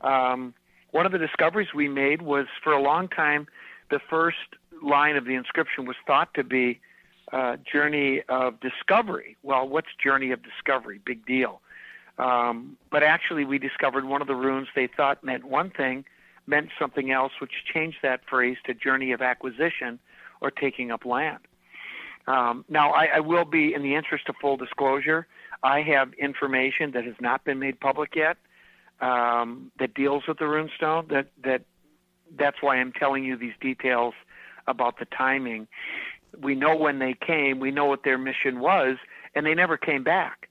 [0.01, 0.55] um,
[0.93, 3.47] one of the discoveries we made was for a long time,
[3.91, 4.37] the first
[4.83, 6.81] line of the inscription was thought to be
[7.33, 9.37] uh, journey of discovery.
[9.43, 11.01] Well, what's journey of discovery?
[11.05, 11.61] Big deal.
[12.19, 16.05] Um, but actually, we discovered one of the runes they thought meant one thing,
[16.47, 19.99] meant something else, which changed that phrase to journey of acquisition
[20.41, 21.39] or taking up land.
[22.27, 25.27] Um, now, I, I will be, in the interest of full disclosure,
[25.63, 28.37] I have information that has not been made public yet
[29.01, 31.63] um, that deals with the runestone that that
[32.39, 34.15] that's why I'm telling you these details
[34.67, 35.67] about the timing.
[36.41, 38.99] We know when they came, we know what their mission was,
[39.35, 40.49] and they never came back.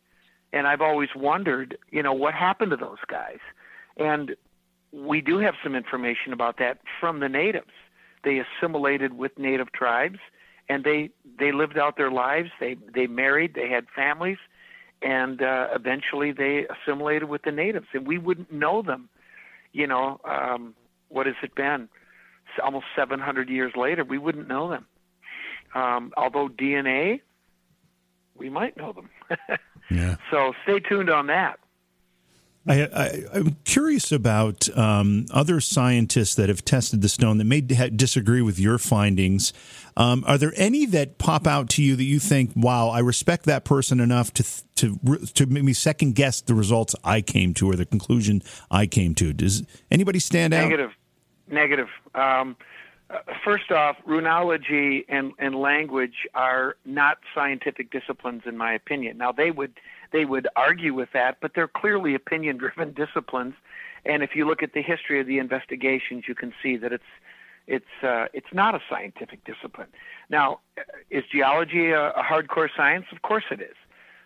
[0.51, 3.38] And I've always wondered, you know, what happened to those guys?
[3.95, 4.36] And
[4.91, 7.71] we do have some information about that from the natives.
[8.23, 10.19] They assimilated with native tribes
[10.69, 12.49] and they they lived out their lives.
[12.60, 14.38] They they married, they had families,
[15.01, 17.88] and uh, eventually they assimilated with the natives.
[17.93, 19.10] And we wouldn't know them,
[19.73, 20.21] you know.
[20.23, 20.75] Um,
[21.10, 21.89] what has it been?
[22.45, 24.86] It's almost 700 years later, we wouldn't know them.
[25.75, 27.21] Um, although DNA,
[28.36, 29.10] we might know them.
[29.91, 30.15] yeah.
[30.32, 31.60] So stay tuned on that.
[32.67, 37.89] I, am curious about um, other scientists that have tested the stone that may ha-
[37.95, 39.53] disagree with your findings.
[39.97, 43.45] Um, are there any that pop out to you that you think, "Wow, I respect
[43.45, 44.43] that person enough to
[44.75, 44.97] to
[45.33, 49.15] to make me second guess the results I came to or the conclusion I came
[49.15, 49.33] to"?
[49.33, 50.63] Does anybody stand out?
[50.63, 50.91] Negative.
[51.47, 51.87] Negative.
[52.13, 52.55] Um,
[53.09, 59.17] uh, first off, runology and, and language are not scientific disciplines, in my opinion.
[59.17, 59.73] Now, they would
[60.11, 63.55] they would argue with that, but they're clearly opinion driven disciplines.
[64.05, 67.03] And if you look at the history of the investigations, you can see that it's
[67.67, 69.89] it's uh, it's not a scientific discipline.
[70.29, 70.59] Now,
[71.09, 73.05] is geology a, a hardcore science?
[73.11, 73.75] Of course it is.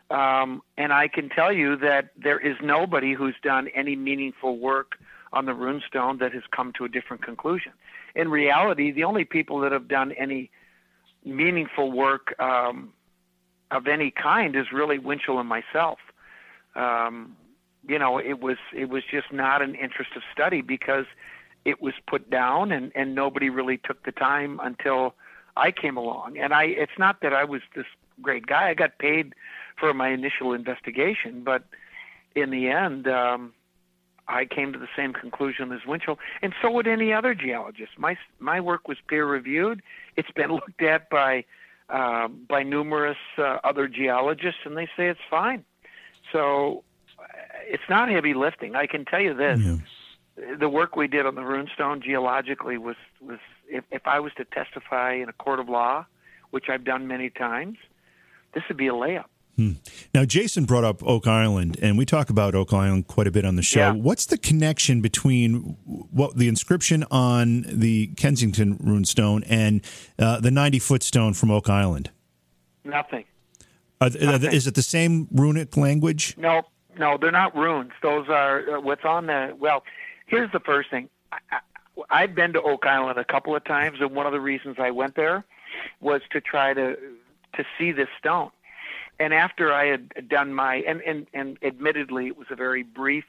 [0.09, 4.93] Um, and I can tell you that there is nobody who's done any meaningful work
[5.33, 7.71] on the runestone that has come to a different conclusion.
[8.15, 10.51] In reality, the only people that have done any
[11.25, 12.93] meaningful work um,
[13.73, 15.99] of any kind is really Winchell and myself.
[16.75, 17.35] Um,
[17.87, 21.05] you know, it was it was just not an interest of study because
[21.65, 25.15] it was put down and and nobody really took the time until
[25.57, 26.37] I came along.
[26.37, 27.85] And I it's not that I was this
[28.21, 28.69] great guy.
[28.69, 29.33] I got paid
[29.77, 31.63] for my initial investigation, but
[32.35, 33.53] in the end, um,
[34.27, 37.91] I came to the same conclusion as Winchell, and so would any other geologist.
[37.97, 39.81] My my work was peer reviewed.
[40.15, 41.43] It's been looked at by
[41.89, 45.63] uh, by numerous uh, other geologists, and they say it's fine.
[46.31, 46.83] So
[47.67, 48.75] it's not heavy lifting.
[48.75, 50.55] I can tell you this: yeah.
[50.55, 54.45] the work we did on the runestone geologically was was if, if I was to
[54.45, 56.05] testify in a court of law,
[56.51, 57.77] which I've done many times,
[58.53, 59.25] this would be a layup.
[59.55, 59.73] Hmm.
[60.15, 63.45] Now, Jason brought up Oak Island, and we talk about Oak Island quite a bit
[63.45, 63.79] on the show.
[63.79, 63.91] Yeah.
[63.91, 69.81] What's the connection between what the inscription on the Kensington runestone and
[70.17, 72.09] uh, the 90 foot stone from Oak Island?
[72.83, 73.25] Nothing.
[74.01, 74.51] Nothing.
[74.51, 76.35] Is it the same runic language?
[76.35, 76.63] No,
[76.97, 77.91] no, they're not runes.
[78.01, 79.55] Those are uh, what's on the.
[79.57, 79.83] Well,
[80.25, 81.09] here's the first thing.
[81.31, 81.59] I, I,
[82.09, 84.89] I've been to Oak Island a couple of times, and one of the reasons I
[84.89, 85.45] went there
[86.01, 86.97] was to try to
[87.55, 88.49] to see this stone
[89.19, 93.25] and after I had done my and and and admittedly it was a very brief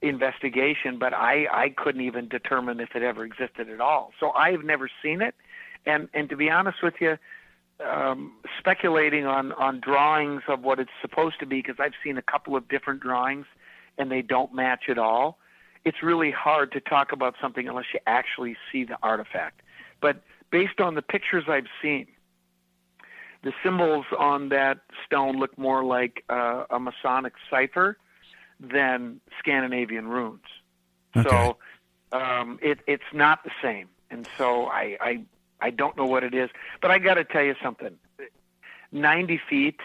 [0.00, 4.12] investigation, but I I couldn't even determine if it ever existed at all.
[4.18, 5.34] So I've never seen it,
[5.86, 7.18] and and to be honest with you,
[7.84, 12.22] um, speculating on on drawings of what it's supposed to be because I've seen a
[12.22, 13.46] couple of different drawings
[13.98, 15.38] and they don't match at all.
[15.84, 19.60] It's really hard to talk about something unless you actually see the artifact.
[20.00, 22.06] But based on the pictures I've seen,
[23.42, 27.98] the symbols on that stone look more like uh, a Masonic cipher
[28.60, 30.44] than Scandinavian runes.
[31.16, 31.28] Okay.
[31.28, 31.56] So
[32.12, 35.24] um, it, it's not the same, and so I, I
[35.60, 36.50] I don't know what it is.
[36.80, 37.98] But I got to tell you something:
[38.92, 39.80] ninety feet,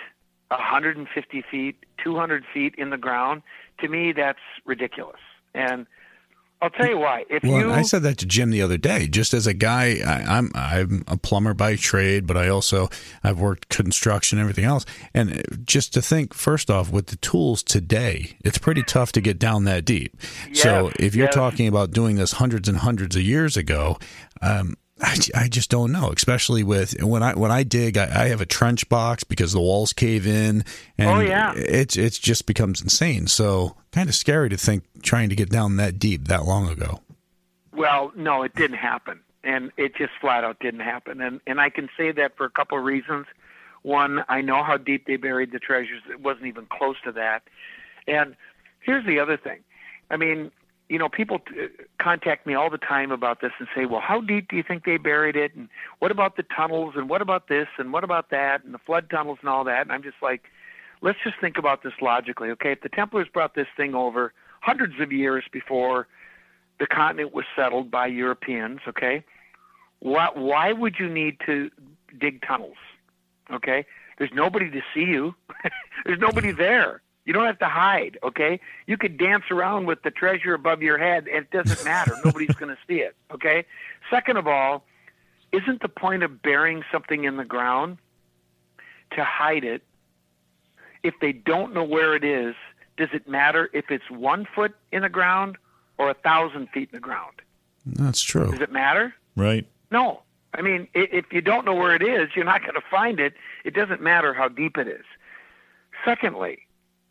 [0.51, 3.41] hundred and fifty feet, two hundred feet in the ground.
[3.79, 5.19] To me, that's ridiculous.
[5.53, 5.85] And
[6.59, 7.23] I'll tell you why.
[7.29, 9.07] If well, you, I said that to Jim the other day.
[9.07, 12.89] Just as a guy, I, am I'm, I'm a plumber by trade, but I also
[13.23, 14.83] I've worked construction, and everything else.
[15.13, 19.37] And just to think, first off, with the tools today, it's pretty tough to get
[19.37, 20.17] down that deep.
[20.47, 21.35] Yes, so if you're yes.
[21.35, 23.99] talking about doing this hundreds and hundreds of years ago,
[24.41, 28.27] um, I, I just don't know, especially with when I when I dig, I, I,
[28.29, 30.65] have a trench box because the walls cave in,
[30.97, 31.53] and oh, yeah.
[31.55, 33.27] it's it's just becomes insane.
[33.27, 37.01] So kind of scary to think trying to get down that deep that long ago.
[37.73, 41.69] Well, no, it didn't happen, and it just flat out didn't happen, and and I
[41.69, 43.27] can say that for a couple of reasons.
[43.83, 47.43] One, I know how deep they buried the treasures; it wasn't even close to that.
[48.07, 48.35] And
[48.79, 49.59] here's the other thing.
[50.09, 50.51] I mean,
[50.89, 51.67] you know, people t- uh,
[52.01, 54.85] contact me all the time about this and say, well, how deep do you think
[54.85, 55.53] they buried it?
[55.55, 55.67] And
[55.99, 56.93] what about the tunnels?
[56.95, 57.67] And what about this?
[57.77, 58.63] And what about that?
[58.63, 59.81] And the flood tunnels and all that.
[59.81, 60.43] And I'm just like,
[61.01, 62.71] let's just think about this logically, okay?
[62.71, 66.07] If the Templars brought this thing over hundreds of years before
[66.79, 69.23] the continent was settled by Europeans, okay,
[69.99, 71.69] why, why would you need to
[72.17, 72.77] dig tunnels,
[73.51, 73.85] okay?
[74.17, 75.35] There's nobody to see you.
[76.05, 78.61] There's nobody there You don't have to hide, okay?
[78.85, 82.15] You could dance around with the treasure above your head and it doesn't matter.
[82.25, 83.65] Nobody's going to see it, okay?
[84.09, 84.85] Second of all,
[85.51, 87.97] isn't the point of burying something in the ground
[89.11, 89.83] to hide it?
[91.03, 92.55] If they don't know where it is,
[92.95, 95.57] does it matter if it's one foot in the ground
[95.97, 97.41] or a thousand feet in the ground?
[97.85, 98.51] That's true.
[98.51, 99.13] Does it matter?
[99.35, 99.67] Right.
[99.91, 100.21] No.
[100.53, 103.33] I mean, if you don't know where it is, you're not going to find it.
[103.65, 105.03] It doesn't matter how deep it is.
[106.05, 106.59] Secondly,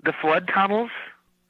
[0.03, 0.91] the flood tunnels,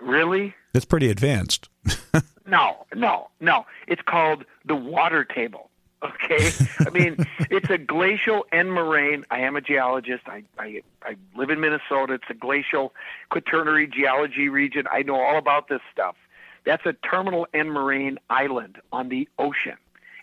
[0.01, 0.55] really?
[0.75, 1.69] It's pretty advanced.
[2.47, 3.67] no, no, no.
[3.87, 5.71] It's called the water table.
[6.03, 7.17] Okay, I mean
[7.51, 9.25] it's a glacial end moraine.
[9.31, 10.25] I am a geologist.
[10.27, 12.15] I, I I live in Minnesota.
[12.15, 12.93] It's a glacial
[13.31, 14.87] quaternary geology region.
[14.93, 16.17] I know all about this stuff.
[16.65, 19.79] That's a terminal end moraine island on the ocean.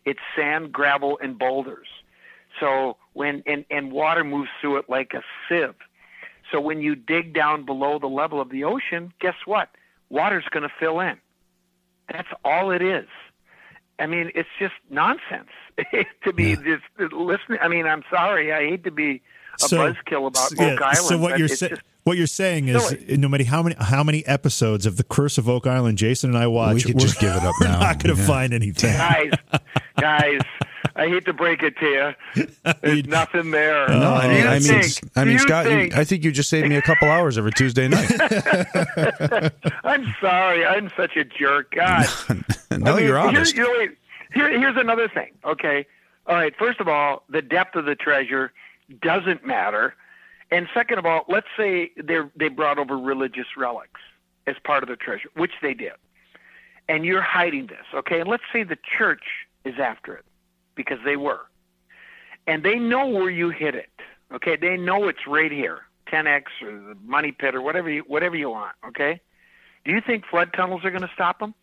[0.06, 1.88] It's sand, gravel, and boulders.
[2.60, 5.76] So when and, and water moves through it like a sieve.
[6.54, 9.70] So when you dig down below the level of the ocean, guess what?
[10.10, 11.18] Water's going to fill in.
[12.12, 13.08] That's all it is.
[13.98, 15.50] I mean, it's just nonsense
[16.24, 16.78] to be yeah.
[17.00, 17.60] just listening.
[17.62, 18.54] I mean, I'm sorry.
[18.54, 19.22] I hate to be
[19.64, 20.98] a so, buzzkill about yeah, Oak Island.
[20.98, 21.78] So what you're saying.
[22.04, 23.16] What you're saying is, silly.
[23.16, 26.38] no matter how many how many episodes of The Curse of Oak Island Jason and
[26.38, 27.80] I watch, we could just give it up now.
[27.80, 28.28] We're not going to yeah.
[28.28, 29.32] find anything, guys.
[30.00, 30.42] Guys,
[30.96, 31.86] I hate to break it to
[32.36, 32.46] you.
[32.82, 33.88] There's nothing there.
[33.88, 34.84] No, I mean, I mean,
[35.16, 35.98] I mean, Scott, think?
[35.98, 38.12] I think you just saved me a couple hours every Tuesday night.
[39.84, 40.66] I'm sorry.
[40.66, 41.74] I'm such a jerk.
[41.76, 42.08] God.
[42.72, 43.56] no, I mean, you're honest.
[43.56, 43.96] Here, you know,
[44.34, 45.32] here, here's another thing.
[45.44, 45.86] Okay.
[46.28, 46.54] All right.
[46.58, 48.52] First of all, the depth of the treasure
[49.02, 49.96] doesn't matter.
[50.52, 54.02] And second of all, let's say they they brought over religious relics
[54.46, 55.94] as part of the treasure, which they did,
[56.88, 57.86] and you're hiding this.
[57.96, 58.20] Okay.
[58.20, 59.24] And let's say the church
[59.66, 60.26] is after it
[60.76, 61.42] because they were.
[62.48, 63.90] And they know where you hid it.
[64.34, 68.36] Okay, they know it's right here, 10x or the money pit or whatever you whatever
[68.36, 68.76] you want.
[68.88, 69.22] Okay,
[69.86, 71.54] do you think flood tunnels are going to stop them?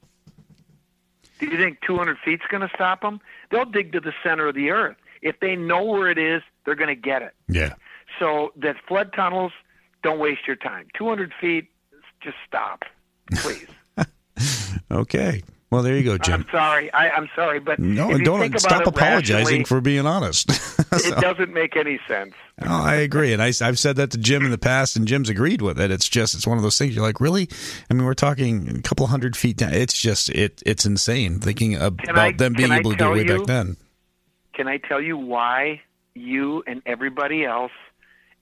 [1.38, 3.20] Do you think 200 feet's going to stop them?
[3.50, 4.96] They'll dig to the center of the earth.
[5.22, 7.34] If they know where it is, they're going to get it.
[7.48, 7.74] Yeah.
[8.18, 9.52] So that flood tunnels,
[10.02, 10.88] don't waste your time.
[10.96, 11.68] 200 feet,
[12.20, 12.84] just stop,
[13.36, 13.66] please.
[14.90, 15.42] okay.
[15.70, 16.40] Well, there you go, Jim.
[16.40, 16.92] I'm sorry.
[16.92, 20.50] I, am sorry, but no, don't stop apologizing for being honest.
[20.98, 22.34] so, it doesn't make any sense.
[22.60, 25.28] No, I agree, and I, have said that to Jim in the past, and Jim's
[25.28, 25.92] agreed with it.
[25.92, 26.96] It's just it's one of those things.
[26.96, 27.48] You're like, really?
[27.88, 29.72] I mean, we're talking a couple hundred feet down.
[29.72, 33.22] It's just it it's insane thinking about I, them being able to do it way
[33.22, 33.76] you, back then.
[34.54, 35.82] Can I tell you why
[36.14, 37.72] you and everybody else,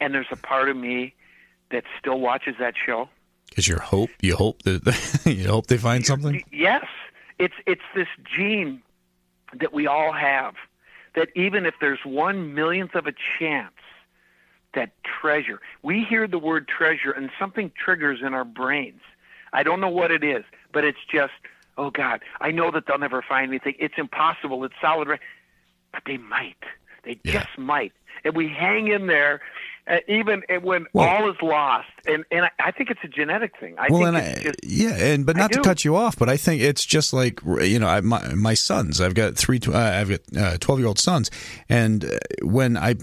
[0.00, 1.14] and there's a part of me
[1.72, 3.10] that still watches that show?
[3.50, 6.42] Because you hope you hope that you hope they find something.
[6.50, 6.86] Yes
[7.38, 8.82] it's it's this gene
[9.54, 10.54] that we all have
[11.14, 13.72] that even if there's one millionth of a chance
[14.74, 19.00] that treasure, we hear the word treasure and something triggers in our brains.
[19.52, 21.32] I don't know what it is, but it's just,
[21.78, 23.74] oh God, I know that they'll never find anything.
[23.78, 24.62] It's impossible.
[24.64, 25.08] It's solid,
[25.92, 26.62] but they might.
[27.04, 27.32] They yeah.
[27.32, 27.92] just might.
[28.24, 29.40] And we hang in there
[29.88, 33.58] uh, even when well, all is lost, and and I, I, think it's a genetic
[33.58, 33.74] thing.
[33.78, 36.36] I well, and I, just, yeah, and but not to cut you off, but I
[36.36, 39.00] think it's just like you know, I, my my sons.
[39.00, 39.58] I've got three.
[39.66, 41.30] Uh, I've got twelve uh, year old sons,
[41.68, 42.96] and uh, when I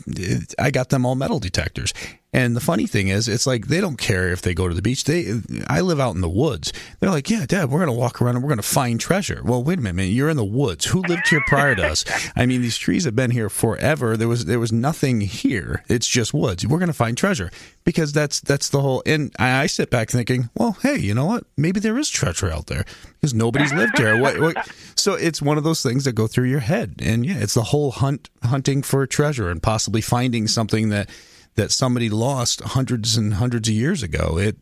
[0.59, 1.93] I got them all metal detectors,
[2.35, 4.81] and the funny thing is, it's like they don't care if they go to the
[4.81, 5.05] beach.
[5.05, 6.73] They, I live out in the woods.
[6.99, 9.41] They're like, yeah, Dad, we're going to walk around and we're going to find treasure.
[9.41, 10.09] Well, wait a minute, man.
[10.09, 10.83] You're in the woods.
[10.83, 12.03] Who lived here prior to us?
[12.35, 14.17] I mean, these trees have been here forever.
[14.17, 15.85] There was there was nothing here.
[15.87, 16.67] It's just woods.
[16.67, 17.51] We're going to find treasure
[17.85, 19.01] because that's that's the whole.
[19.05, 21.45] And I, I, sit back thinking, well, hey, you know what?
[21.55, 22.83] Maybe there is treasure out there
[23.13, 24.19] because nobody's lived here.
[24.19, 24.69] What, what?
[24.97, 27.63] So it's one of those things that go through your head, and yeah, it's the
[27.63, 31.09] whole hunt hunting for treasure and possibly finding something that
[31.55, 34.37] that somebody lost hundreds and hundreds of years ago.
[34.37, 34.57] It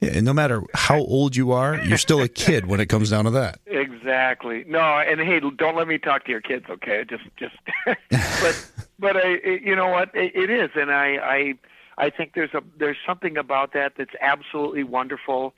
[0.00, 3.24] yeah, no matter how old you are, you're still a kid when it comes down
[3.24, 3.58] to that.
[3.66, 4.64] Exactly.
[4.68, 7.04] No, and hey, don't let me talk to your kids, okay?
[7.08, 7.56] Just, just.
[8.10, 10.14] but, but I, you know what?
[10.14, 11.54] It, it is, and I, I,
[11.98, 15.52] I think there's a there's something about that that's absolutely wonderful,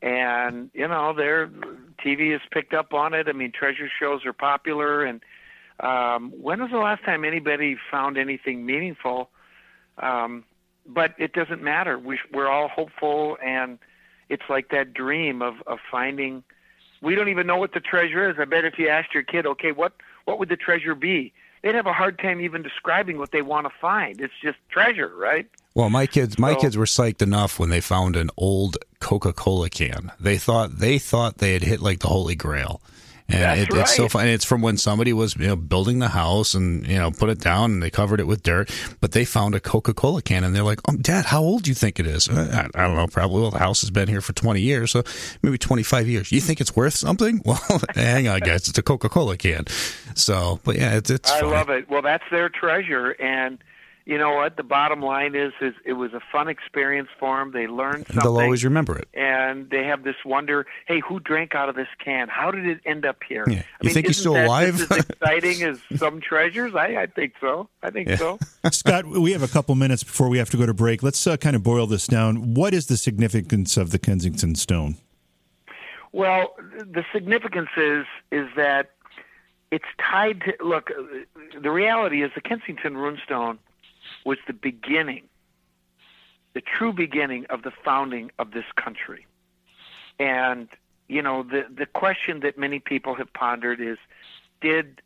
[0.00, 1.48] and you know, their
[2.04, 3.26] TV has picked up on it.
[3.28, 5.20] I mean, treasure shows are popular, and
[5.80, 9.30] um, when was the last time anybody found anything meaningful?
[10.00, 10.44] Um,
[10.86, 11.98] but it doesn't matter.
[11.98, 13.78] We, we're all hopeful, and
[14.28, 16.42] it's like that dream of, of finding.
[17.00, 18.36] We don't even know what the treasure is.
[18.38, 19.92] I bet if you asked your kid, okay, what
[20.24, 21.32] what would the treasure be?
[21.62, 24.20] They'd have a hard time even describing what they want to find.
[24.20, 25.46] It's just treasure, right?
[25.74, 29.70] Well, my kids, my so, kids were psyched enough when they found an old Coca-Cola
[29.70, 30.12] can.
[30.18, 32.80] They thought they thought they had hit like the holy grail
[33.32, 34.12] And it, it's so right.
[34.12, 34.28] fun.
[34.28, 37.40] It's from when somebody was you know building the house and you know put it
[37.40, 38.70] down and they covered it with dirt,
[39.00, 41.70] but they found a Coca Cola can and they're like, "Oh, Dad, how old do
[41.70, 43.06] you think it is?" "Uh, I, I don't know.
[43.06, 45.02] Probably well, the house has been here for twenty years, so
[45.42, 46.32] maybe twenty five years.
[46.32, 47.42] You think it's worth something?
[47.50, 49.64] Well, hang on, guys, it's a Coca Cola can.
[50.14, 51.30] So, but yeah, it's it's.
[51.30, 51.52] I funny.
[51.52, 51.90] love it.
[51.90, 53.58] Well, that's their treasure, and
[54.06, 54.56] you know what?
[54.56, 57.52] The bottom line is, is it was a fun experience for them.
[57.52, 58.16] They learned something.
[58.22, 59.08] They'll always remember it.
[59.14, 60.66] and they have this wonder.
[60.86, 62.28] Hey, who drank out of this can?
[62.28, 63.44] How did it end up here?
[63.48, 63.62] Yeah.
[63.82, 64.80] You think he's still that alive?
[64.90, 66.74] As exciting as some treasures.
[66.74, 67.68] I, I think so.
[67.82, 68.16] I think Yeah.
[68.16, 68.38] so.
[68.72, 71.02] Scott, we have a couple minutes before we have to go to break.
[71.02, 72.54] Let's uh, kind of boil this down.
[72.54, 74.96] What is the significance of the Kensington Stone?
[76.12, 78.90] Well, the significance is is that
[79.70, 80.90] it's tied to look.
[81.62, 83.58] The reality is the Kensington Runestone
[84.24, 85.24] was the beginning,
[86.54, 89.26] the true beginning of the founding of this country,
[90.18, 90.68] and
[91.08, 93.98] you know the the question that many people have pondered is,
[94.60, 95.00] did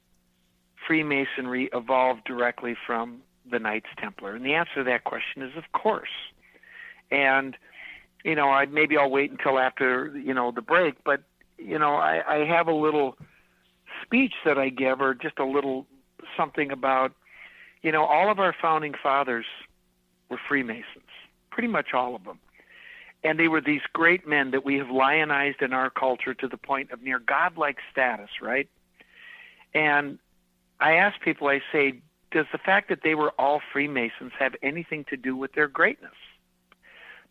[0.86, 4.34] Freemasonry evolve directly from the Knights Templar?
[4.34, 6.08] And the answer to that question is of course,
[7.10, 7.56] and
[8.24, 11.22] you know, I maybe I'll wait until after you know the break, but
[11.58, 13.16] you know, I, I have a little
[14.02, 15.86] speech that I give, or just a little
[16.36, 17.12] something about,
[17.84, 19.44] you know, all of our founding fathers
[20.30, 21.12] were Freemasons,
[21.50, 22.38] pretty much all of them,
[23.22, 26.56] and they were these great men that we have lionized in our culture to the
[26.56, 28.68] point of near godlike status, right?
[29.74, 30.18] And
[30.80, 35.04] I ask people, I say, does the fact that they were all Freemasons have anything
[35.10, 36.16] to do with their greatness?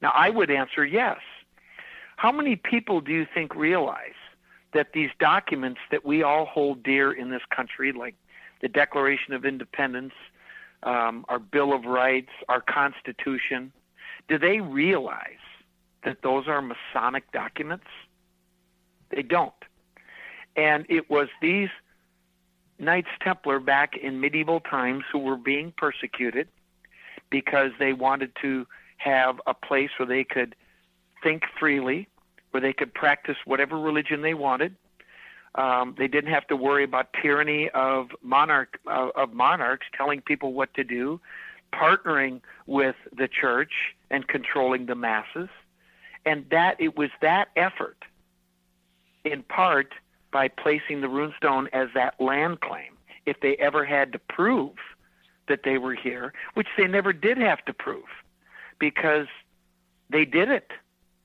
[0.03, 1.19] Now, I would answer yes.
[2.15, 4.13] How many people do you think realize
[4.73, 8.15] that these documents that we all hold dear in this country, like
[8.61, 10.13] the Declaration of Independence,
[10.83, 13.71] um, our Bill of Rights, our Constitution,
[14.27, 15.43] do they realize
[16.03, 17.87] that those are Masonic documents?
[19.09, 19.53] They don't.
[20.55, 21.69] And it was these
[22.79, 26.47] Knights Templar back in medieval times who were being persecuted
[27.29, 28.65] because they wanted to
[28.97, 30.55] have a place where they could
[31.23, 32.07] think freely,
[32.51, 34.75] where they could practice whatever religion they wanted.
[35.55, 40.73] Um, they didn't have to worry about tyranny of monarch of monarchs telling people what
[40.73, 41.21] to do,
[41.73, 43.71] partnering with the church
[44.09, 45.49] and controlling the masses,
[46.25, 48.05] and that it was that effort,
[49.23, 49.93] in part
[50.31, 52.97] by placing the runestone as that land claim.
[53.25, 54.73] If they ever had to prove
[55.47, 58.09] that they were here, which they never did have to prove,
[58.79, 59.27] because
[60.09, 60.71] they did it.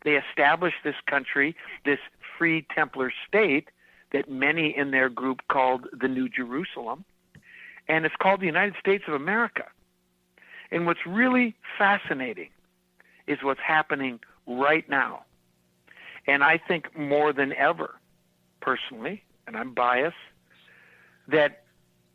[0.05, 1.99] They established this country, this
[2.37, 3.69] free Templar state
[4.13, 7.05] that many in their group called the New Jerusalem,
[7.89, 9.65] and it's called the United States of America.
[10.71, 12.51] And what's really fascinating
[13.27, 15.25] is what's happening right now.
[16.27, 17.95] And I think more than ever,
[18.61, 20.17] personally, and I'm biased,
[21.27, 21.63] that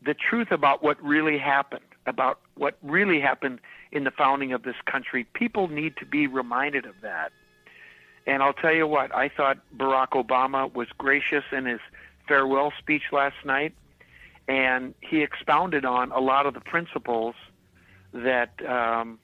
[0.06, 3.60] the truth about what really happened, about what really happened
[3.92, 7.32] in the founding of this country, people need to be reminded of that.
[8.26, 11.80] And I'll tell you what, I thought Barack Obama was gracious in his
[12.28, 13.74] farewell speech last night,
[14.48, 17.36] and he expounded on a lot of the principles
[18.14, 19.20] that um,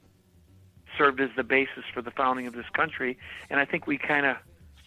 [0.98, 3.16] served as the basis for the founding of this country.
[3.48, 4.36] And I think we kind of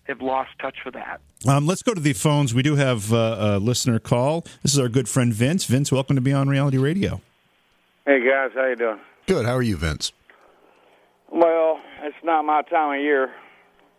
[0.03, 1.21] have lost touch with that.
[1.47, 2.53] Um, let's go to the phones.
[2.53, 4.41] We do have uh, a listener call.
[4.61, 5.65] This is our good friend Vince.
[5.65, 7.21] Vince, welcome to Beyond Reality Radio.
[8.05, 8.99] Hey guys, how you doing?
[9.27, 9.45] Good.
[9.45, 10.11] How are you, Vince?
[11.31, 13.31] Well, it's not my time of year,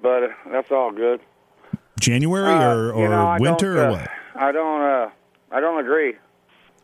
[0.01, 1.20] but uh, that's all good.
[2.01, 4.11] January Uh, or, or you know, winter don't, or uh, what?
[4.36, 4.82] I don't.
[4.82, 5.11] Uh,
[5.53, 6.14] I don't agree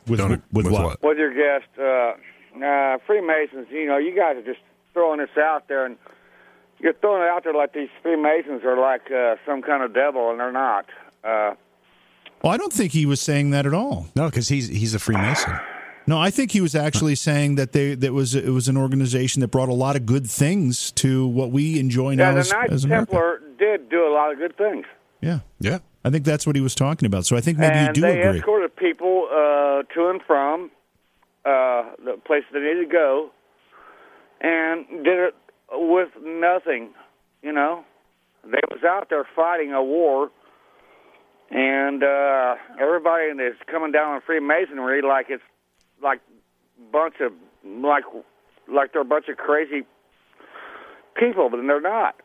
[0.07, 0.85] With, Don't- with, with what?
[0.85, 1.03] what?
[1.03, 1.69] with your guest.
[1.79, 3.67] Uh, uh, Freemasons.
[3.71, 4.61] You know, you guys are just
[4.95, 5.97] throwing this out there, and
[6.79, 10.31] you're throwing it out there like these Freemasons are like uh, some kind of devil,
[10.31, 10.87] and they're not.
[11.25, 11.55] Uh,
[12.43, 14.07] Well, I don't think he was saying that at all.
[14.17, 15.59] No, because he's he's a Freemason.
[16.11, 19.39] No, I think he was actually saying that they that was it was an organization
[19.43, 22.51] that brought a lot of good things to what we enjoy now yeah, the as,
[22.51, 23.13] Knights as America.
[23.13, 24.87] Templar did do a lot of good things.
[25.21, 25.79] Yeah, Yeah.
[26.05, 27.27] I think that's what he was talking about.
[27.27, 28.39] So I think maybe and you do they agree.
[28.41, 30.73] escorted people uh, to and from
[31.45, 33.31] uh, the places they needed to go,
[34.41, 35.35] and did it
[35.71, 36.91] with nothing.
[37.41, 37.85] You know,
[38.43, 40.33] they was out there fighting a war,
[41.53, 45.45] and uh, everybody is coming down on Freemasonry like it's
[46.03, 46.21] like
[46.93, 47.33] bunch of
[47.65, 48.05] like
[48.73, 49.85] like they're a bunch of crazy
[51.17, 52.17] people, but they're not.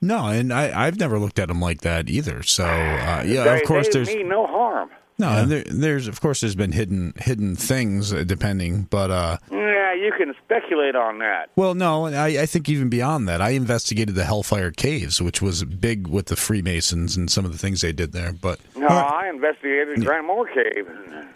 [0.00, 2.42] No, and I, I've never looked at them like that either.
[2.42, 4.90] So uh, yeah, they, of course they there's mean no harm.
[5.18, 9.36] no, and there, there's of course there's been hidden hidden things uh, depending, but uh,
[9.52, 11.50] Yeah, you can speculate on that.
[11.54, 15.62] well, no, I, I think even beyond that, I investigated the Hellfire Caves, which was
[15.64, 18.32] big with the Freemasons and some of the things they did there.
[18.32, 20.86] But No, I investigated Grant Moore Cave.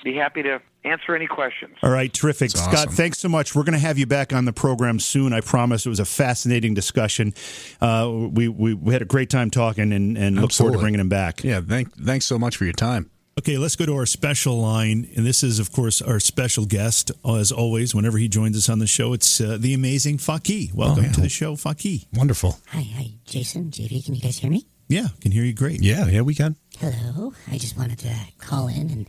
[0.04, 1.76] be happy to answer any questions.
[1.82, 2.74] All right, terrific, That's Scott.
[2.74, 2.92] awesome.
[2.92, 3.54] Thanks so much.
[3.54, 5.32] We're going to have you back on the program soon.
[5.32, 5.86] I promise.
[5.86, 7.32] It was a fascinating discussion.
[7.80, 11.00] Uh, we, we we had a great time talking, and, and look forward to bringing
[11.00, 11.42] him back.
[11.42, 13.10] Yeah, thank, thanks so much for your time.
[13.38, 15.08] Okay, let's go to our special line.
[15.16, 18.78] And this is, of course, our special guest, as always, whenever he joins us on
[18.78, 19.14] the show.
[19.14, 20.72] It's uh, the amazing Faki.
[20.74, 21.12] Welcome Oh, yeah.
[21.12, 22.06] to the show, Faki.
[22.12, 22.58] Wonderful.
[22.68, 24.66] Hi, hi, Jason, JV, can you guys hear me?
[24.88, 25.80] Yeah, can hear you great.
[25.82, 26.56] Yeah, yeah, we can.
[26.78, 27.32] Hello.
[27.50, 29.06] I just wanted to call in and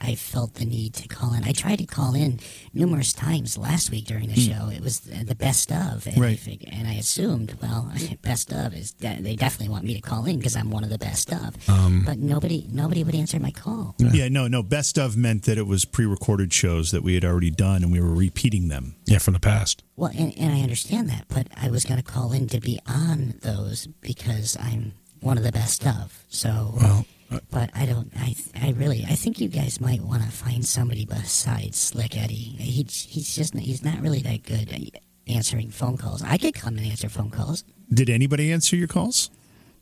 [0.00, 1.44] I felt the need to call in.
[1.44, 2.40] I tried to call in
[2.74, 4.40] numerous times last week during the hmm.
[4.52, 4.68] show.
[4.70, 6.06] It was the the best of.
[6.06, 6.38] And, I, Right.
[6.38, 10.24] fig- and I assumed, well, best of is de- they definitely want me to call
[10.26, 11.68] in because I'm one of the best of.
[11.68, 13.94] Um, but nobody nobody would answer my call.
[13.98, 14.62] Yeah, no, no.
[14.62, 18.00] Best of meant that it was pre-recorded shows that we had already done, and we
[18.00, 18.96] were repeating them.
[19.06, 19.82] Yeah, from the past.
[19.96, 22.78] Well, and, and I understand that, but I was going to call in to be
[22.86, 26.24] on those because I'm one of the best of.
[26.28, 27.06] So, Well,
[27.50, 28.10] but I don't.
[28.16, 29.04] I I really.
[29.04, 32.34] I think you guys might want to find somebody besides Slick Eddie.
[32.58, 36.22] He he's just he's not really that good at answering phone calls.
[36.22, 37.64] I could come and answer phone calls.
[37.92, 39.30] Did anybody answer your calls?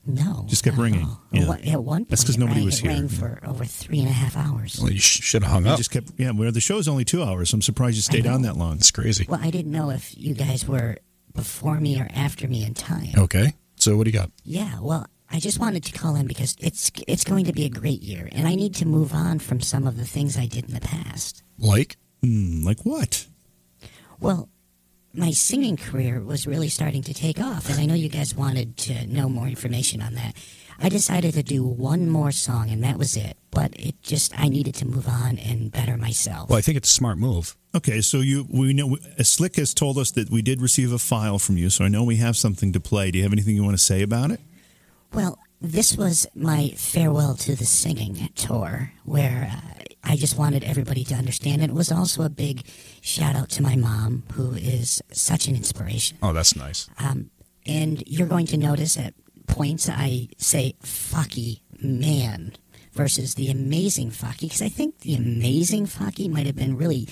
[0.09, 1.09] No, Just kept not ringing.
[1.33, 1.49] Yeah.
[1.49, 3.09] What- At one point, That's 'cause it nobody rang- was it rang here.
[3.09, 4.79] for over three and a half hours.
[4.81, 5.79] well, you sh- should have hung You up.
[5.79, 6.13] just kept.
[6.17, 7.51] Yeah, well, the show's only two hours.
[7.51, 8.77] So I'm surprised you stayed on that long.
[8.77, 9.27] It's crazy.
[9.29, 10.99] Well, I didn't know if you guys were
[11.35, 13.15] before me or after me in time.
[13.19, 14.31] Okay, so what do you got?
[14.45, 17.71] Yeah, well, I just wanted to call in because it's it's going to be a
[17.71, 20.67] great year, and I need to move on from some of the things I did
[20.67, 21.43] in the past.
[21.59, 21.97] Like?
[22.23, 23.27] Hmm, like what?
[24.21, 24.49] Well,
[25.13, 28.77] my singing career was really starting to take off, and I know you guys wanted
[28.79, 30.37] to know more information on that.
[30.79, 33.37] I decided to do one more song, and that was it.
[33.51, 36.51] But it just I needed to move on and better myself.
[36.51, 37.57] Well, I think it's a smart move.
[37.75, 41.39] Okay, so you we know Slick has told us that we did receive a file
[41.39, 43.11] from you, so I know we have something to play.
[43.11, 44.41] Do you have anything you want to say about it?
[45.17, 51.05] Well, this was my farewell to the singing tour, where uh, I just wanted everybody
[51.05, 51.63] to understand.
[51.63, 52.67] And it was also a big
[53.01, 56.19] shout out to my mom, who is such an inspiration.
[56.23, 56.91] Oh, that's nice.
[56.99, 57.31] Um,
[57.65, 59.15] and you're going to notice at
[59.47, 62.53] points I say "fucky man"
[62.93, 67.09] versus the amazing Faki, because I think the amazing Faki might have been really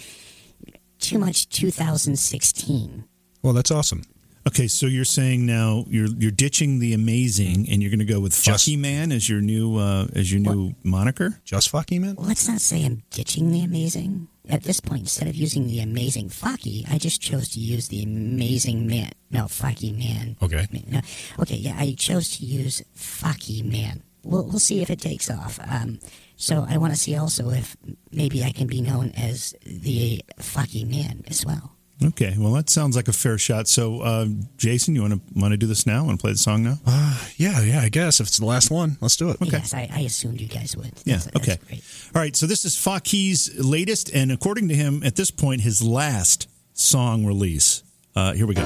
[0.99, 3.05] too much 2016.
[3.43, 4.03] Well, that's awesome.
[4.47, 8.21] Okay, so you're saying now you're you're ditching the amazing and you're going to go
[8.21, 11.41] with Just- Fucky Man as your new uh, as your new moniker.
[11.45, 12.17] Just fucking man?
[12.17, 14.29] Well, let's not say I'm ditching the amazing.
[14.47, 18.03] At this point, instead of using the amazing Faki, I just chose to use the
[18.03, 19.13] amazing man.
[19.31, 20.37] No, Faki man.
[20.43, 20.67] Okay.
[20.87, 21.01] No,
[21.41, 24.03] okay, yeah, I chose to use Faki man.
[24.23, 25.59] We'll, we'll see if it takes off.
[25.67, 25.99] Um,
[26.37, 27.75] so I want to see also if
[28.13, 31.73] maybe I can be known as the Faki man as well.
[32.03, 33.69] Okay, well that sounds like a fair shot.
[33.69, 34.27] So, uh,
[34.57, 36.05] Jason, you want to want to do this now?
[36.05, 36.79] Want to play the song now?
[36.87, 38.21] Uh, Yeah, yeah, I guess.
[38.21, 39.41] If it's the last one, let's do it.
[39.41, 39.53] Okay.
[39.59, 40.87] Yes, I, I assumed you guys would.
[41.05, 41.17] Yeah.
[41.19, 41.59] That's- that's okay.
[41.69, 41.83] great.
[42.15, 42.35] All right.
[42.37, 47.25] So this is Faki's latest, and according to him, at this point, his last song
[47.25, 47.83] release.
[48.17, 48.63] Uh, here we go.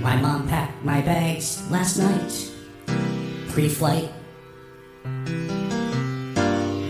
[0.00, 2.50] My mom packed my bags last night,
[3.50, 4.10] pre flight.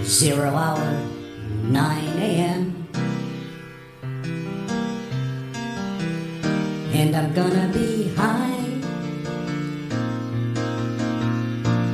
[0.04, 1.06] Zero hour,
[1.64, 2.87] 9 a.m.
[6.98, 8.58] And I'm gonna be high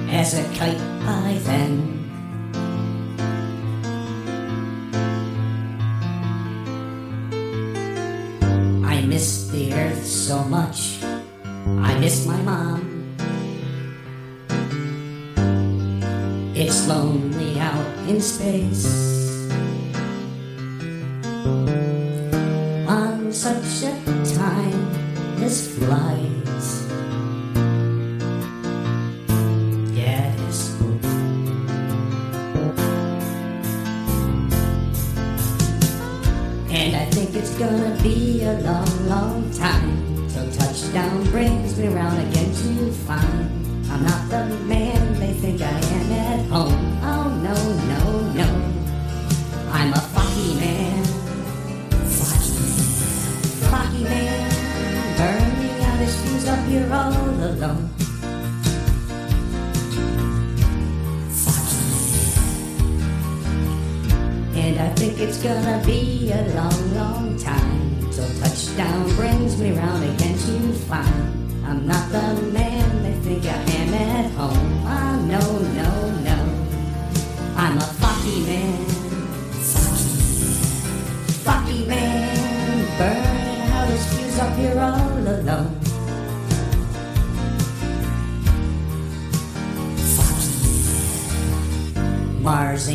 [0.08, 1.72] as a kite by then.
[8.82, 11.04] I miss the earth so much.
[11.04, 12.80] I miss my mom.
[16.56, 18.88] It's lonely out in space.
[22.88, 24.13] On such a
[25.44, 26.13] timeless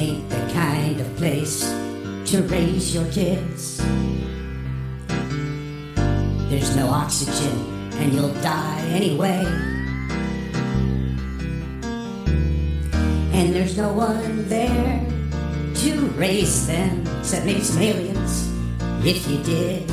[0.09, 1.61] ain't the kind of place
[2.25, 3.77] to raise your kids.
[6.49, 9.45] There's no oxygen, and you'll die anyway.
[13.33, 15.05] And there's no one there
[15.75, 18.51] to raise them, except maybe some aliens,
[19.05, 19.89] if you did.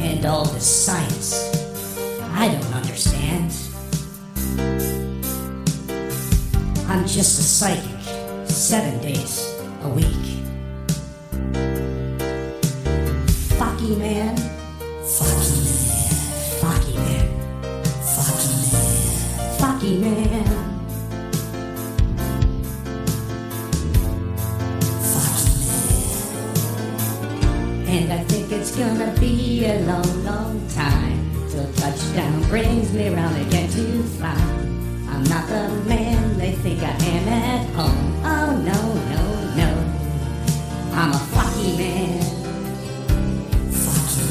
[0.00, 1.51] And all the science,
[6.92, 10.04] I'm just a psychic, seven days a week.
[13.56, 14.36] Fucky man.
[15.00, 16.12] Fucky man.
[16.60, 17.28] Fucky man.
[18.04, 18.90] Fucky man.
[19.56, 20.46] Fucky man.
[27.88, 33.38] And I think it's gonna be a long, long time till touchdown brings me round
[33.46, 34.36] again to fly.
[35.08, 36.21] I'm not the man
[36.52, 38.22] they think I am at home.
[38.24, 38.80] Oh no,
[39.12, 39.22] no,
[39.60, 39.70] no.
[40.92, 42.20] I'm a fucky man.
[43.70, 44.26] Fucky,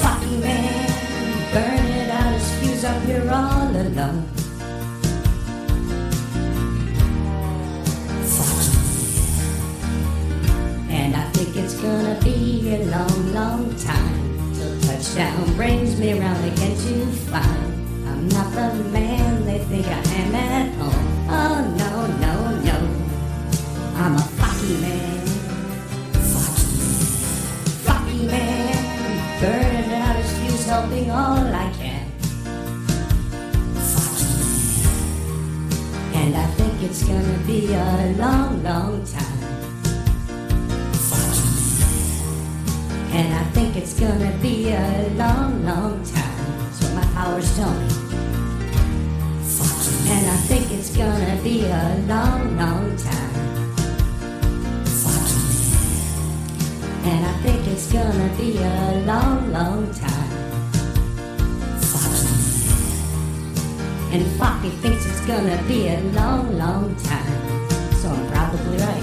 [0.00, 1.52] fucky man.
[1.52, 4.28] Burning out his fuse up here all alone.
[10.90, 15.81] And I think it's gonna be a long, long time till touchdown brings
[31.04, 32.06] helping all I can.
[36.14, 39.38] And I think it's gonna be a long, long time.
[43.12, 46.22] And I think it's gonna be a long, long time.
[46.80, 47.64] What my powers me.
[50.14, 53.32] And I think it's gonna be a long, long time.
[57.04, 60.41] And I think it's gonna be a long, long time.
[64.12, 67.32] And Floppy thinks it's gonna be a long, long time.
[67.94, 69.02] So I'm probably right.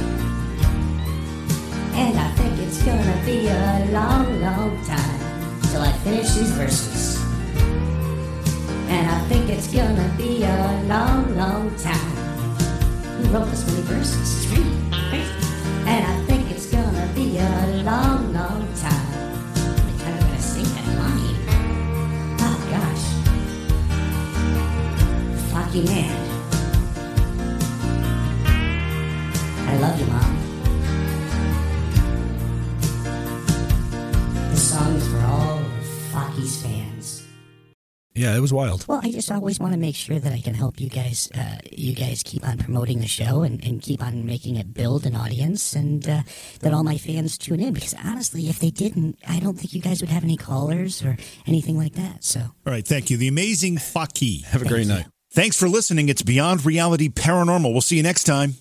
[1.95, 5.20] And I think it's gonna be a long, long time
[5.72, 7.18] till I finish these verses.
[8.88, 12.12] And I think it's gonna be a long, long time.
[13.18, 14.45] Who wrote this many verses?
[15.10, 15.32] Crazy.
[15.88, 18.99] And I think it's gonna be a long, long time.
[25.70, 26.30] Fucky man.
[29.67, 30.36] I love you, Mom.
[34.49, 35.65] This song is for all of
[36.11, 37.24] Focky's fans.
[38.15, 38.88] Yeah, it was wild.
[38.88, 41.30] Well, I just always want to make sure that I can help you guys.
[41.36, 45.05] Uh, you guys keep on promoting the show and, and keep on making it build
[45.05, 46.24] an audience, and uh,
[46.61, 47.76] that all my fans tune in.
[47.76, 51.15] Because honestly, if they didn't, I don't think you guys would have any callers or
[51.45, 52.24] anything like that.
[52.24, 53.17] So, All right, thank you.
[53.17, 54.45] The amazing Faki.
[54.45, 55.05] Have a great night.
[55.40, 56.10] Thanks for listening.
[56.10, 57.72] It's Beyond Reality Paranormal.
[57.72, 58.56] We'll see you next time.